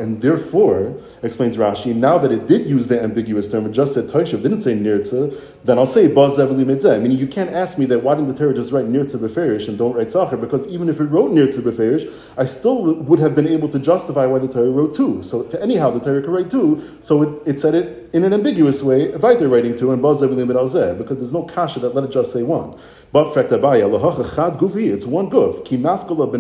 And 0.00 0.22
therefore, 0.22 0.96
explains 1.22 1.56
Rashi, 1.56 1.94
now 1.94 2.19
that 2.19 2.32
it 2.32 2.46
did 2.46 2.67
use 2.67 2.87
the 2.87 3.02
ambiguous 3.02 3.50
term 3.50 3.64
and 3.64 3.75
just 3.75 3.94
said 3.94 4.05
Taishav, 4.06 4.43
didn't 4.43 4.61
say 4.61 4.75
Nirtza, 4.75 5.38
then 5.64 5.78
I'll 5.78 5.87
say 5.87 6.12
Baz 6.12 6.38
Eveli 6.38 6.64
Mitzeh. 6.64 7.00
Meaning 7.00 7.19
you 7.19 7.26
can't 7.26 7.50
ask 7.50 7.78
me 7.78 7.84
that 7.87 8.02
why 8.02 8.14
didn't 8.14 8.28
the 8.28 8.34
Torah 8.34 8.55
just 8.55 8.72
write 8.72 8.87
Nirtza 8.87 9.17
Beferish 9.17 9.69
and 9.69 9.76
don't 9.76 9.94
write 9.94 10.11
Sacher? 10.11 10.37
Because 10.37 10.67
even 10.69 10.88
if 10.88 11.00
it 11.00 11.05
wrote 11.05 11.31
Nirtza 11.31 11.61
Beferish, 11.61 12.11
I 12.38 12.44
still 12.46 12.94
would 12.94 13.19
have 13.19 13.34
been 13.34 13.46
able 13.46 13.69
to 13.69 13.78
justify 13.78 14.26
why 14.26 14.38
the 14.38 14.49
Torah 14.49 14.70
wrote 14.70 14.94
two. 14.94 15.23
So 15.23 15.46
anyhow, 15.61 15.90
the 15.90 16.00
Torah 16.00 16.23
could 16.23 16.31
write 16.31 16.50
two, 16.50 16.82
so 17.00 17.23
it, 17.23 17.43
it 17.46 17.61
said 17.61 17.75
it 17.75 18.00
in 18.12 18.25
an 18.25 18.32
ambiguous 18.32 18.82
way, 18.82 19.12
Vaiter 19.12 19.49
writing 19.49 19.76
two 19.76 19.93
and 19.93 20.02
Baz 20.02 20.20
Eveli 20.20 20.44
Mitzeh, 20.50 20.99
because 20.99 21.19
there's 21.19 21.32
no 21.32 21.44
kasha 21.44 21.78
that 21.81 21.94
let 21.94 22.05
it 22.05 22.11
just 22.11 22.32
say 22.32 22.43
one. 22.43 22.76
But 23.12 23.34
Frektabaya, 23.34 23.88
Lahacha 23.88 24.34
Chad 24.34 24.55
Gufi, 24.55 24.93
it's 24.93 25.05
one 25.05 25.31
guf. 25.31 25.64
Ki 25.64 25.76
Mafkala 25.76 26.31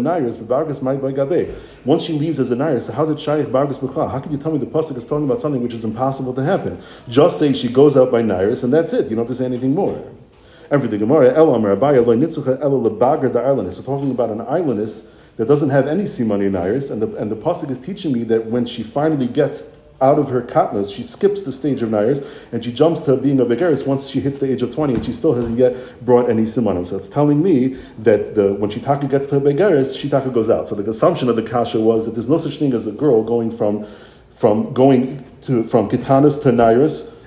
Mai 0.80 0.96
Gabe. 0.96 1.54
Once 1.84 2.02
she 2.02 2.12
leaves 2.12 2.38
as 2.38 2.50
a 2.50 2.56
Nairis, 2.56 2.82
so 2.82 2.92
how's 2.92 3.10
it 3.10 3.18
Shaykh 3.18 3.46
Bargas 3.46 3.78
B'cha? 3.78 4.10
How 4.10 4.20
can 4.20 4.30
you 4.32 4.38
tell 4.38 4.52
me 4.52 4.58
the 4.58 4.66
Pasuk 4.66 4.96
is 4.96 5.04
talking 5.04 5.24
about 5.24 5.40
something 5.40 5.62
which 5.62 5.74
is 5.74 5.84
impossible 5.84 6.32
to 6.34 6.42
happen? 6.42 6.78
Just 7.08 7.38
say 7.38 7.52
she 7.52 7.68
goes 7.68 7.96
out 7.96 8.12
by 8.12 8.22
Nairis, 8.22 8.62
and 8.64 8.72
that's 8.72 8.92
it. 8.92 9.10
You 9.10 9.16
don't 9.16 9.26
have 9.26 9.28
to 9.28 9.34
say 9.34 9.44
anything 9.44 9.74
more. 9.74 10.00
And 10.70 10.80
for 10.80 10.86
the 10.86 10.98
Gemara, 10.98 11.34
El 11.34 11.54
Amar 11.54 11.76
Abaya, 11.76 12.06
Lo 12.06 12.16
Nitzucha 12.16 12.60
El 12.60 12.80
the 12.80 12.90
islandess. 12.90 13.78
We're 13.78 13.84
talking 13.84 14.12
about 14.12 14.30
an 14.30 14.40
islandess 14.42 15.12
that 15.36 15.48
doesn't 15.48 15.70
have 15.70 15.88
any 15.88 16.04
simani 16.04 16.46
in 16.46 16.54
Iris, 16.54 16.90
and 16.90 17.02
the, 17.02 17.16
and 17.16 17.30
the 17.30 17.36
Pasuk 17.36 17.70
is 17.70 17.80
teaching 17.80 18.12
me 18.12 18.24
that 18.24 18.46
when 18.46 18.66
she 18.66 18.82
finally 18.82 19.26
gets 19.26 19.79
out 20.00 20.18
of 20.18 20.28
her 20.30 20.42
katnas, 20.42 20.94
she 20.94 21.02
skips 21.02 21.42
the 21.42 21.52
stage 21.52 21.82
of 21.82 21.90
Nairis 21.90 22.26
and 22.52 22.64
she 22.64 22.72
jumps 22.72 23.00
to 23.02 23.16
being 23.16 23.40
a 23.40 23.44
Begaris 23.44 23.86
once 23.86 24.08
she 24.08 24.20
hits 24.20 24.38
the 24.38 24.50
age 24.50 24.62
of 24.62 24.74
20 24.74 24.94
and 24.94 25.04
she 25.04 25.12
still 25.12 25.34
hasn't 25.34 25.58
yet 25.58 25.74
brought 26.04 26.30
any 26.30 26.42
simanim. 26.42 26.86
So 26.86 26.96
it's 26.96 27.08
telling 27.08 27.42
me 27.42 27.76
that 27.98 28.34
the, 28.34 28.54
when 28.54 28.70
Shitaka 28.70 29.10
gets 29.10 29.26
to 29.28 29.38
her 29.38 29.40
Begaris, 29.40 29.96
Shitaka 29.96 30.32
goes 30.32 30.48
out. 30.48 30.68
So 30.68 30.74
the 30.74 30.88
assumption 30.88 31.28
of 31.28 31.36
the 31.36 31.42
Kasha 31.42 31.80
was 31.80 32.06
that 32.06 32.12
there's 32.12 32.28
no 32.28 32.38
such 32.38 32.58
thing 32.58 32.72
as 32.72 32.86
a 32.86 32.92
girl 32.92 33.22
going 33.22 33.50
from, 33.50 33.86
from 34.34 34.72
going 34.72 35.24
to, 35.42 35.64
from 35.64 35.88
Kitanas 35.88 36.42
to 36.42 36.50
Nairis 36.50 37.19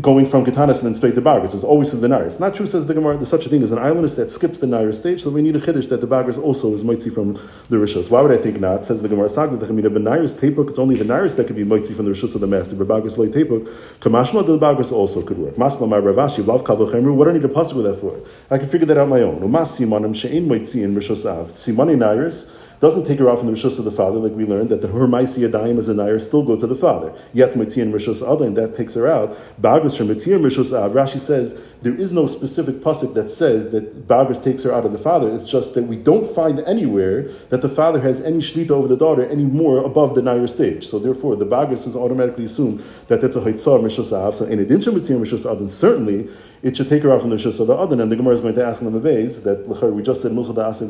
going 0.00 0.26
from 0.26 0.44
Katanas 0.44 0.78
and 0.78 0.88
then 0.88 0.94
straight 0.94 1.14
to 1.14 1.22
Bargas. 1.22 1.54
It's 1.54 1.62
always 1.62 1.90
through 1.90 2.00
the 2.00 2.08
Naris. 2.08 2.40
Not 2.40 2.54
true, 2.54 2.66
says 2.66 2.86
the 2.86 2.94
Gemara, 2.94 3.14
there's 3.14 3.28
such 3.28 3.46
a 3.46 3.48
thing 3.48 3.62
as 3.62 3.70
an 3.70 3.78
islandist 3.78 4.16
that 4.16 4.30
skips 4.30 4.58
the 4.58 4.66
Naris 4.66 4.94
stage, 4.94 5.22
so 5.22 5.30
we 5.30 5.40
need 5.40 5.54
a 5.54 5.60
Chiddush 5.60 5.88
that 5.90 6.00
the 6.00 6.06
Bargas 6.06 6.42
also 6.42 6.72
is 6.74 6.82
Moitzi 6.82 7.12
from 7.14 7.34
the 7.34 7.76
Rishos. 7.76 8.10
Why 8.10 8.22
would 8.22 8.32
I 8.32 8.36
think 8.36 8.58
not? 8.60 8.84
Says 8.84 9.02
the 9.02 9.08
Gemara, 9.08 9.28
Sagda, 9.28 9.58
the 9.58 9.66
Chamina, 9.66 9.92
but 9.92 10.02
Naris 10.02 10.38
Tepuk, 10.38 10.70
it's 10.70 10.78
only 10.78 10.96
the 10.96 11.04
Naris 11.04 11.36
that 11.36 11.46
could 11.46 11.56
be 11.56 11.64
Moitzi 11.64 11.94
from 11.94 12.06
the 12.06 12.10
Rishos 12.10 12.34
of 12.34 12.40
the 12.40 12.46
Master, 12.46 12.74
but 12.74 12.88
Bargas 12.88 13.18
Loy 13.18 13.28
Tepuk, 13.28 13.68
Kamashma, 14.00 14.44
the 14.44 14.58
Bargas 14.58 14.90
also 14.90 15.22
could 15.22 15.38
work. 15.38 15.54
Maskma, 15.54 15.88
my 15.88 15.98
Ravashi, 15.98 16.44
Lav 16.44 16.64
Kavachemru, 16.64 17.14
what 17.14 17.24
do 17.24 17.30
I 17.30 17.32
need 17.34 17.42
to 17.42 17.48
pass 17.48 17.72
with 17.72 17.84
that 17.84 18.00
for? 18.00 18.18
I 18.50 18.58
can 18.58 18.68
figure 18.68 18.86
that 18.86 18.96
out 18.96 19.08
my 19.08 19.20
own. 19.20 19.40
Umas 19.40 19.78
Simanim, 19.78 20.14
She'en 20.14 20.48
Moitzi 20.48 20.82
in 20.82 20.94
Rishos 20.94 21.24
Av. 21.24 21.52
Simani 21.52 21.96
Naris, 21.96 22.54
doesn't 22.80 23.06
take 23.06 23.18
her 23.18 23.28
out 23.28 23.38
from 23.38 23.48
the 23.48 23.54
Rishus 23.54 23.78
of 23.78 23.84
the 23.84 23.90
father, 23.90 24.18
like 24.18 24.32
we 24.32 24.44
learned, 24.44 24.68
that 24.68 24.80
the 24.82 24.88
her 24.88 25.06
Maisi 25.06 25.48
Adayim 25.48 25.78
as 25.78 25.88
a 25.88 25.94
Nair 25.94 26.18
still 26.18 26.42
go 26.44 26.56
to 26.56 26.66
the 26.66 26.74
father. 26.74 27.12
Yet 27.32 27.54
Mitzir 27.54 27.82
and 27.82 27.92
Rishus 27.92 28.22
Adayim, 28.22 28.54
that 28.54 28.74
takes 28.76 28.94
her 28.94 29.06
out. 29.06 29.30
Bagas 29.60 29.96
from 29.96 30.08
Mitzir 30.08 30.36
and 30.36 30.44
Rishus 30.44 30.72
Av, 30.72 30.92
Rashi 30.92 31.18
says 31.18 31.64
there 31.82 31.94
is 31.94 32.12
no 32.12 32.26
specific 32.26 32.76
pasuk 32.76 33.14
that 33.14 33.30
says 33.30 33.70
that 33.70 34.06
Bagas 34.08 34.42
takes 34.42 34.62
her 34.64 34.72
out 34.72 34.84
of 34.84 34.92
the 34.92 34.98
father. 34.98 35.32
It's 35.32 35.48
just 35.48 35.74
that 35.74 35.84
we 35.84 35.96
don't 35.96 36.26
find 36.26 36.60
anywhere 36.60 37.22
that 37.50 37.62
the 37.62 37.68
father 37.68 38.00
has 38.00 38.20
any 38.20 38.38
shlita 38.38 38.70
over 38.70 38.88
the 38.88 38.96
daughter 38.96 39.24
any 39.26 39.44
more 39.44 39.78
above 39.84 40.14
the 40.14 40.22
Nair 40.22 40.46
stage. 40.46 40.86
So 40.86 40.98
therefore, 40.98 41.36
the 41.36 41.46
Bagas 41.46 41.86
is 41.86 41.96
automatically 41.96 42.44
assumed 42.44 42.82
that 43.08 43.20
that's 43.20 43.36
a 43.36 43.40
Haitzah 43.40 43.80
Rishus 43.80 44.12
Av. 44.12 44.36
So 44.36 44.44
in 44.44 44.58
addition 44.58 44.94
to 44.94 45.00
Mitzir 45.00 45.16
and 45.16 45.24
Rishus 45.24 45.44
Adayim, 45.44 45.70
certainly 45.70 46.28
it 46.62 46.76
should 46.76 46.88
take 46.88 47.02
her 47.02 47.12
out 47.12 47.20
from 47.20 47.30
the 47.30 47.36
Rishus 47.36 47.60
of 47.60 47.66
the 47.66 47.74
Adayim. 47.74 48.02
And 48.02 48.12
the 48.12 48.16
Gemara 48.16 48.34
is 48.34 48.40
going 48.40 48.54
to 48.54 48.64
ask 48.64 48.82
in 48.82 48.92
the 48.92 49.00
base 49.00 49.38
that 49.40 49.66
we 49.94 50.02
just 50.02 50.22
said 50.22 50.32
Musa 50.32 50.52
da 50.52 50.70
Asik 50.70 50.88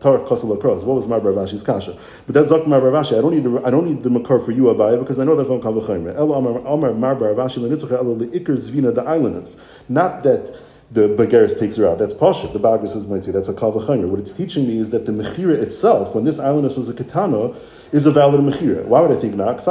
Tarach 0.00 0.56
Across. 0.56 0.84
What 0.84 0.94
was 0.94 1.01
my 1.06 1.18
Ravashi's 1.18 1.62
kasha? 1.62 1.96
But 2.26 2.34
that's 2.34 2.48
Zak 2.48 2.66
Mar 2.66 2.80
Ravashi. 2.80 3.18
I 3.18 3.20
don't 3.20 3.34
need 3.34 3.44
the, 3.44 3.62
I 3.64 3.70
don't 3.70 3.86
need 3.86 4.02
the 4.02 4.10
makar 4.10 4.38
for 4.38 4.52
you 4.52 4.64
Abaya 4.64 4.98
because 4.98 5.18
I 5.18 5.24
know 5.24 5.36
that 5.36 5.46
from 5.46 5.60
Kavachayim. 5.60 6.14
El 6.14 6.32
Amar 6.32 6.94
Mar 6.94 7.16
Ravashi 7.16 7.58
Lenitzucha 7.58 7.92
Elo 7.92 8.16
Leikar 8.16 8.56
Zvina 8.56 8.94
the 8.94 9.02
islanders. 9.02 9.62
Not 9.88 10.22
that 10.24 10.56
the 10.90 11.08
Bagaris 11.08 11.58
takes 11.58 11.76
her 11.76 11.88
out. 11.88 11.98
That's 11.98 12.12
Pasha. 12.12 12.48
The 12.48 12.60
Bagris 12.60 12.94
is 12.94 13.06
mighty. 13.06 13.32
That's 13.32 13.48
a 13.48 13.54
Kavachanger. 13.54 14.08
What 14.08 14.20
it's 14.20 14.32
teaching 14.32 14.66
me 14.66 14.78
is 14.78 14.90
that 14.90 15.06
the 15.06 15.12
Mechira 15.12 15.54
itself, 15.54 16.14
when 16.14 16.24
this 16.24 16.38
islandess 16.38 16.76
was 16.76 16.90
a 16.90 16.94
katana, 16.94 17.54
is 17.92 18.06
a 18.06 18.10
valid 18.10 18.40
mechira. 18.40 18.84
Why 18.86 19.02
would 19.02 19.10
I 19.10 19.20
think 19.20 19.34
not? 19.34 19.56
It's 19.56 19.68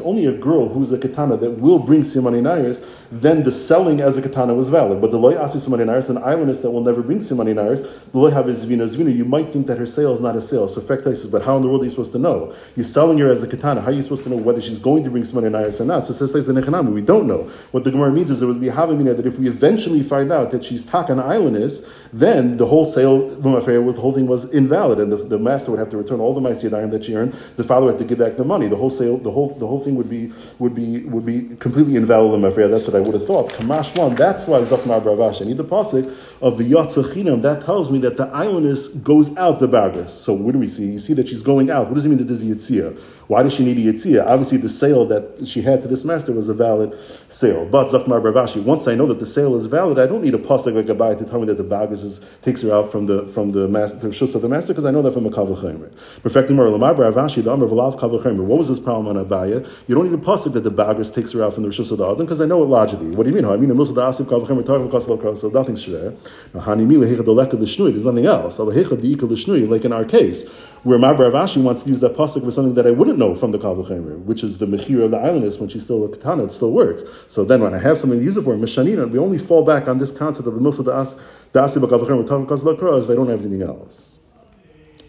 only 0.00 0.26
a 0.26 0.32
girl 0.32 0.68
who's 0.68 0.92
a 0.92 0.98
katana 0.98 1.36
that 1.36 1.50
will 1.50 1.80
bring 1.80 2.02
simanei 2.02 2.40
nairis, 2.40 2.88
then 3.10 3.42
the 3.42 3.50
selling 3.50 4.00
as 4.00 4.16
a 4.16 4.22
katana 4.22 4.54
was 4.54 4.68
valid. 4.68 5.00
But 5.00 5.10
the 5.10 5.18
loy 5.18 5.34
asya 5.34 5.56
simanei 5.56 5.86
nairis, 5.86 6.08
an 6.08 6.18
islandess 6.18 6.62
that 6.62 6.70
will 6.70 6.84
never 6.84 7.02
bring 7.02 7.18
simanei 7.18 7.52
nairis, 7.54 8.12
the 8.12 8.18
loy 8.18 8.30
have 8.30 8.46
his 8.46 8.64
zvina 8.64 9.14
you 9.14 9.24
might 9.24 9.52
think 9.52 9.66
that 9.66 9.78
her 9.78 9.86
sale 9.86 10.12
is 10.12 10.20
not 10.20 10.36
a 10.36 10.40
sale. 10.40 10.68
So 10.68 10.80
fact 10.80 11.02
says, 11.02 11.26
but 11.26 11.42
how 11.42 11.56
in 11.56 11.62
the 11.62 11.68
world 11.68 11.80
are 11.82 11.84
you 11.84 11.90
supposed 11.90 12.12
to 12.12 12.18
know? 12.18 12.54
You're 12.76 12.84
selling 12.84 13.18
her 13.18 13.28
as 13.28 13.42
a 13.42 13.48
katana. 13.48 13.80
How 13.80 13.88
are 13.88 13.92
you 13.92 14.02
supposed 14.02 14.22
to 14.22 14.30
know 14.30 14.36
whether 14.36 14.60
she's 14.60 14.78
going 14.78 15.02
to 15.02 15.10
bring 15.10 15.24
simanei 15.24 15.50
nairis 15.50 15.80
or 15.80 15.84
not? 15.84 16.06
So 16.06 16.12
says 16.14 16.48
an 16.48 16.56
echanam, 16.56 16.92
we 16.92 17.02
don't 17.02 17.26
know. 17.26 17.42
What 17.72 17.82
the 17.82 17.90
Gemara 17.90 18.12
means 18.12 18.30
is 18.30 18.40
it 18.40 18.46
would 18.46 18.60
be 18.60 18.68
havamina 18.68 19.16
that 19.16 19.26
if 19.26 19.38
we 19.38 19.48
eventually 19.48 20.04
find 20.04 20.30
out 20.30 20.52
that 20.52 20.62
she's 20.62 20.86
takan 20.86 21.20
islandess, 21.20 21.90
then 22.12 22.56
the 22.56 22.66
whole 22.66 22.86
sale, 22.86 23.28
the 23.28 24.00
whole 24.00 24.12
thing 24.12 24.28
was 24.28 24.48
invalid, 24.52 25.00
and 25.00 25.10
the, 25.10 25.16
the 25.16 25.38
master 25.38 25.72
would 25.72 25.80
have 25.80 25.87
to 25.90 25.96
return 25.96 26.20
all 26.20 26.32
the 26.32 26.40
Maisiyadayim 26.40 26.90
that 26.90 27.04
she 27.04 27.14
earned. 27.14 27.32
The 27.56 27.64
father 27.64 27.88
had 27.88 27.98
to 27.98 28.04
give 28.04 28.18
back 28.18 28.36
the 28.36 28.44
money. 28.44 28.68
The 28.68 28.76
whole 28.76 28.90
sale, 28.90 29.18
the 29.18 29.30
whole 29.30 29.50
the 29.50 29.66
whole 29.66 29.80
thing 29.80 29.94
would 29.96 30.10
be 30.10 30.32
would 30.58 30.74
be 30.74 31.00
would 31.00 31.26
be 31.26 31.56
completely 31.56 31.96
invalid 31.96 32.34
in 32.34 32.70
That's 32.70 32.86
what 32.86 32.94
I 32.94 33.00
would 33.00 33.14
have 33.14 33.26
thought. 33.26 33.50
Kamash 33.50 33.96
one. 33.96 34.14
That's 34.14 34.46
why 34.46 34.60
Zachmar 34.60 35.00
Bravash. 35.00 35.42
I 35.42 35.46
need 35.46 35.56
the 35.56 35.64
pasuk 35.64 36.14
of 36.40 36.58
the 36.58 36.70
Yatzachinam. 36.70 37.42
That 37.42 37.64
tells 37.64 37.90
me 37.90 37.98
that 38.00 38.16
the 38.16 38.26
islandess 38.26 38.88
goes 38.88 39.36
out 39.36 39.58
the 39.58 39.68
bargas. 39.68 40.10
So 40.10 40.32
what 40.32 40.52
do 40.52 40.58
we 40.58 40.68
see? 40.68 40.86
You 40.92 40.98
see 40.98 41.14
that 41.14 41.28
she's 41.28 41.42
going 41.42 41.70
out. 41.70 41.86
What 41.86 41.94
does 41.94 42.04
it 42.04 42.08
mean 42.08 42.18
that 42.18 42.24
there's 42.24 42.42
a 42.42 42.46
yitzia? 42.46 42.98
Why 43.28 43.42
does 43.42 43.52
she 43.52 43.62
need 43.62 43.76
a 43.76 43.92
yitzia? 43.92 44.26
Obviously, 44.26 44.56
the 44.56 44.70
sale 44.70 45.04
that 45.04 45.46
she 45.46 45.60
had 45.60 45.82
to 45.82 45.88
this 45.88 46.02
master 46.02 46.32
was 46.32 46.48
a 46.48 46.54
valid 46.54 46.98
sale. 47.28 47.66
But 47.66 47.88
Zakmar 47.88 48.22
Bravashi, 48.22 48.62
once 48.62 48.88
I 48.88 48.94
know 48.94 49.04
that 49.04 49.18
the 49.18 49.26
sale 49.26 49.54
is 49.54 49.66
valid, 49.66 49.98
I 49.98 50.06
don't 50.06 50.22
need 50.22 50.32
a 50.32 50.38
pasuk 50.38 50.74
like 50.74 50.86
Abaye 50.86 51.18
to 51.18 51.26
tell 51.26 51.38
me 51.38 51.44
that 51.44 51.58
the 51.58 51.64
bargas 51.64 52.04
is, 52.04 52.24
takes 52.40 52.62
her 52.62 52.72
out 52.72 52.90
from 52.90 53.04
the 53.04 53.26
from 53.26 53.52
the 53.52 53.68
master, 53.68 53.98
the 53.98 54.34
of 54.34 54.42
the 54.42 54.48
master, 54.48 54.72
because 54.72 54.86
I 54.86 54.90
know 54.90 55.02
that 55.02 55.12
from 55.12 55.26
a 55.26 55.30
kavachemer. 55.30 55.92
Perfecting 56.22 56.56
more 56.56 56.70
Lamar 56.70 56.94
Bravashi, 56.94 57.44
the 57.44 57.52
Amr 57.52 57.66
Valav 57.66 58.00
kavachemer. 58.00 58.42
What 58.44 58.56
was 58.56 58.70
this 58.70 58.80
problem 58.80 59.14
on 59.14 59.22
Abaya? 59.22 59.68
You 59.86 59.94
don't 59.94 60.10
need 60.10 60.18
a 60.18 60.22
pasuk 60.22 60.54
that 60.54 60.60
the 60.60 60.70
bargas 60.70 61.14
takes 61.14 61.32
her 61.32 61.44
out 61.44 61.52
from 61.52 61.64
the 61.64 61.68
shus 61.68 61.92
of 61.92 61.98
the 61.98 62.06
adam, 62.06 62.24
because 62.24 62.40
I 62.40 62.46
know 62.46 62.62
it 62.62 62.66
logically. 62.66 63.10
What 63.10 63.24
do 63.24 63.28
you 63.28 63.36
mean? 63.36 63.44
I 63.44 63.58
mean, 63.58 63.68
the 63.68 63.74
the 63.74 64.00
asif 64.00 64.24
kavachemer 64.24 64.62
tarv 64.62 64.90
kaslo 64.90 65.36
so 65.36 65.50
nothing's 65.50 65.84
shver. 65.84 66.16
Now 66.54 66.60
hanimi 66.60 66.96
lehecha 66.96 67.26
the 67.26 67.32
leka 67.32 67.56
the 67.56 67.66
shnui. 67.66 67.92
There's 67.92 68.06
nothing 68.06 68.24
else. 68.24 68.56
Lehecha 68.56 68.98
the 68.98 69.14
ikal 69.14 69.28
the 69.28 69.34
shnui, 69.34 69.68
like 69.68 69.84
in 69.84 69.92
our 69.92 70.06
case 70.06 70.48
where 70.82 70.98
Mar 70.98 71.14
bar 71.14 71.30
Rav 71.30 71.48
Ashi 71.48 71.62
wants 71.62 71.82
to 71.82 71.88
use 71.88 72.00
that 72.00 72.14
pasuk 72.14 72.44
for 72.44 72.50
something 72.50 72.74
that 72.74 72.86
I 72.86 72.90
wouldn't 72.90 73.18
know 73.18 73.34
from 73.34 73.52
the 73.52 73.58
Kavachemer, 73.58 74.18
which 74.24 74.44
is 74.44 74.58
the 74.58 74.66
Mechira 74.66 75.04
of 75.04 75.10
the 75.10 75.18
islandess 75.18 75.58
when 75.58 75.68
she's 75.68 75.82
still 75.84 76.04
a 76.04 76.08
katana, 76.08 76.44
it 76.44 76.52
still 76.52 76.72
works. 76.72 77.04
So 77.28 77.44
then 77.44 77.60
when 77.60 77.74
I 77.74 77.78
have 77.78 77.98
something 77.98 78.18
to 78.18 78.24
use 78.24 78.36
it 78.36 78.42
for, 78.42 78.54
Mishanina, 78.54 79.10
we 79.10 79.18
only 79.18 79.38
fall 79.38 79.64
back 79.64 79.88
on 79.88 79.98
this 79.98 80.12
concept 80.12 80.46
of 80.46 80.54
the 80.54 80.60
Milsa 80.60 80.84
Das 80.84 81.14
Dasi 81.52 81.82
Bakavachemer 81.82 83.02
if 83.02 83.10
I 83.10 83.14
don't 83.14 83.28
have 83.28 83.40
anything 83.40 83.62
else. 83.62 84.18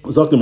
We 0.09 0.15
already 0.15 0.37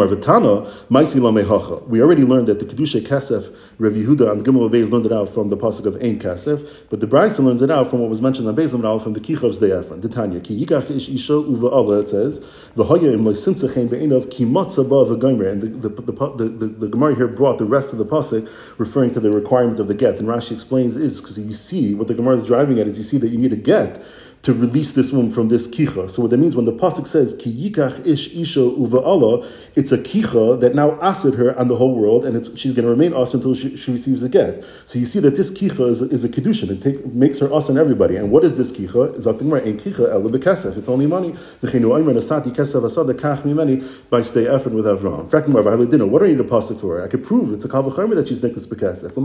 learned 2.24 2.48
that 2.48 2.60
the 2.60 2.66
Kedusha 2.66 3.02
Kesef, 3.02 3.54
Rav 3.78 3.92
Yehuda 3.92 4.32
and 4.32 4.46
Gimel 4.46 4.70
Beis 4.70 4.90
learned 4.90 5.08
it 5.08 5.12
out 5.12 5.28
from 5.28 5.50
the 5.50 5.58
pasuk 5.58 5.86
of 5.86 6.02
Ein 6.02 6.20
Kesef, 6.20 6.86
but 6.90 7.02
the 7.02 7.08
Brisa 7.08 7.44
learns 7.44 7.62
it 7.62 7.70
out 7.70 7.90
from 7.90 8.00
what 8.00 8.10
was 8.10 8.22
mentioned 8.22 8.48
on 8.48 8.56
Beis 8.56 8.74
Lamdal 8.74 9.04
from 9.04 9.12
the 9.12 9.20
Kichov's 9.20 9.60
Deyafan. 9.60 10.02
The 10.02 10.08
Tanya, 10.08 10.40
Ki 10.40 10.66
Yikach 10.66 10.90
Ish 10.90 11.10
Isha 11.10 11.34
Uva 11.34 11.68
Allah, 11.68 12.00
it 12.00 12.08
says, 12.08 12.40
V'hoya 12.78 13.14
im 13.14 13.26
loisimtzachem 13.26 13.90
be'enov 13.90 14.32
ki 14.32 14.46
matzah 14.46 14.88
v'goymer. 14.88 15.52
And 15.52 15.62
the, 15.62 15.90
the, 15.90 15.90
the, 15.90 16.14
the, 16.14 16.46
the, 16.46 16.68
the 16.68 16.88
Gemara 16.88 17.16
here 17.16 17.28
brought 17.28 17.58
the 17.58 17.66
rest 17.66 17.92
of 17.92 18.00
the 18.00 18.06
pasuk 18.06 18.50
referring 18.78 19.12
to 19.16 19.20
the 19.20 19.32
requirement 19.32 19.80
of 19.80 19.90
the 19.90 19.96
get. 19.96 20.18
And 20.20 20.30
Rashi 20.30 20.54
explains 20.54 20.96
is 20.96 21.20
because 21.20 21.38
you 21.38 21.52
see, 21.52 21.94
what 21.94 22.08
the 22.08 22.14
Gemara 22.14 22.36
is 22.36 22.48
driving 22.48 22.80
at 22.80 22.88
is 22.88 22.98
you 22.98 23.04
see 23.04 23.18
that 23.18 23.28
you 23.28 23.38
need 23.38 23.52
a 23.52 23.58
get 23.58 24.02
to 24.44 24.54
release 24.54 24.94
this 24.94 25.12
woman 25.12 25.30
from 25.30 25.50
this 25.50 25.68
kicha. 25.68 26.10
So 26.10 26.22
what 26.22 26.32
that 26.32 26.38
means 26.38 26.56
when 26.56 26.66
the 26.66 26.72
pasuk 26.72 27.06
says 27.06 27.36
ki 27.38 27.52
yikach 27.52 28.06
ish 28.06 28.34
isha 28.34 28.62
uva 28.62 29.02
Allah, 29.02 29.46
it's 29.76 29.92
a 29.92 29.98
kicha 29.98 30.60
that 30.62 30.74
now 30.74 30.98
asid 31.02 31.36
her 31.36 31.58
on 31.60 31.68
the 31.68 31.76
whole 31.76 31.96
world, 31.96 32.24
and 32.24 32.46
she's 32.58 32.74
going 32.74 32.86
to 32.86 32.90
remain 32.90 33.14
us 33.14 33.34
until 33.34 33.54
she, 33.54 33.76
she, 33.76 33.92
receives 33.92 34.24
a 34.24 34.30
get. 34.30 34.64
So 34.86 35.00
you 35.00 35.06
see 35.06 35.20
that 35.20 35.36
this 35.36 35.52
kicha 35.52 35.90
is, 35.90 36.02
is 36.02 36.24
a 36.24 36.30
kedushin. 36.30 36.70
It 36.70 36.82
take, 36.82 37.06
makes 37.14 37.40
her 37.40 37.54
us 37.54 37.70
on 37.70 37.78
everybody. 37.78 38.16
And 38.16 38.32
what 38.32 38.44
is 38.44 38.56
this 38.56 38.72
kicha? 38.72 39.16
Zaktimar 39.16 39.66
ein 39.66 39.78
kicha 39.78 40.10
el 40.10 40.22
bekesef. 40.24 40.78
It's 40.78 40.90
only 40.90 41.08
money. 41.08 41.32
V'chenu 41.32 41.98
aymer 41.98 42.14
nasati 42.14 42.56
kesef 42.56 42.86
asad 42.86 43.08
kach 43.18 43.44
mimeni 43.44 43.86
by 44.10 44.22
stay 44.22 44.46
Ephron 44.46 44.76
with 44.76 44.86
Avram. 44.86 45.26
In 45.26 45.30
fact, 45.30 45.50
what 45.50 46.22
are 46.22 46.28
you 46.28 46.38
the 46.38 46.44
pasuk 46.44 46.80
for? 46.80 47.04
I 47.04 47.08
could 47.08 47.24
prove 47.24 47.54
it's 47.54 47.66
a 47.66 47.70
kavachomer 47.70 48.16
that 48.16 48.28
she's 48.28 48.40
niknas 48.40 48.68
bekesef. 48.68 49.18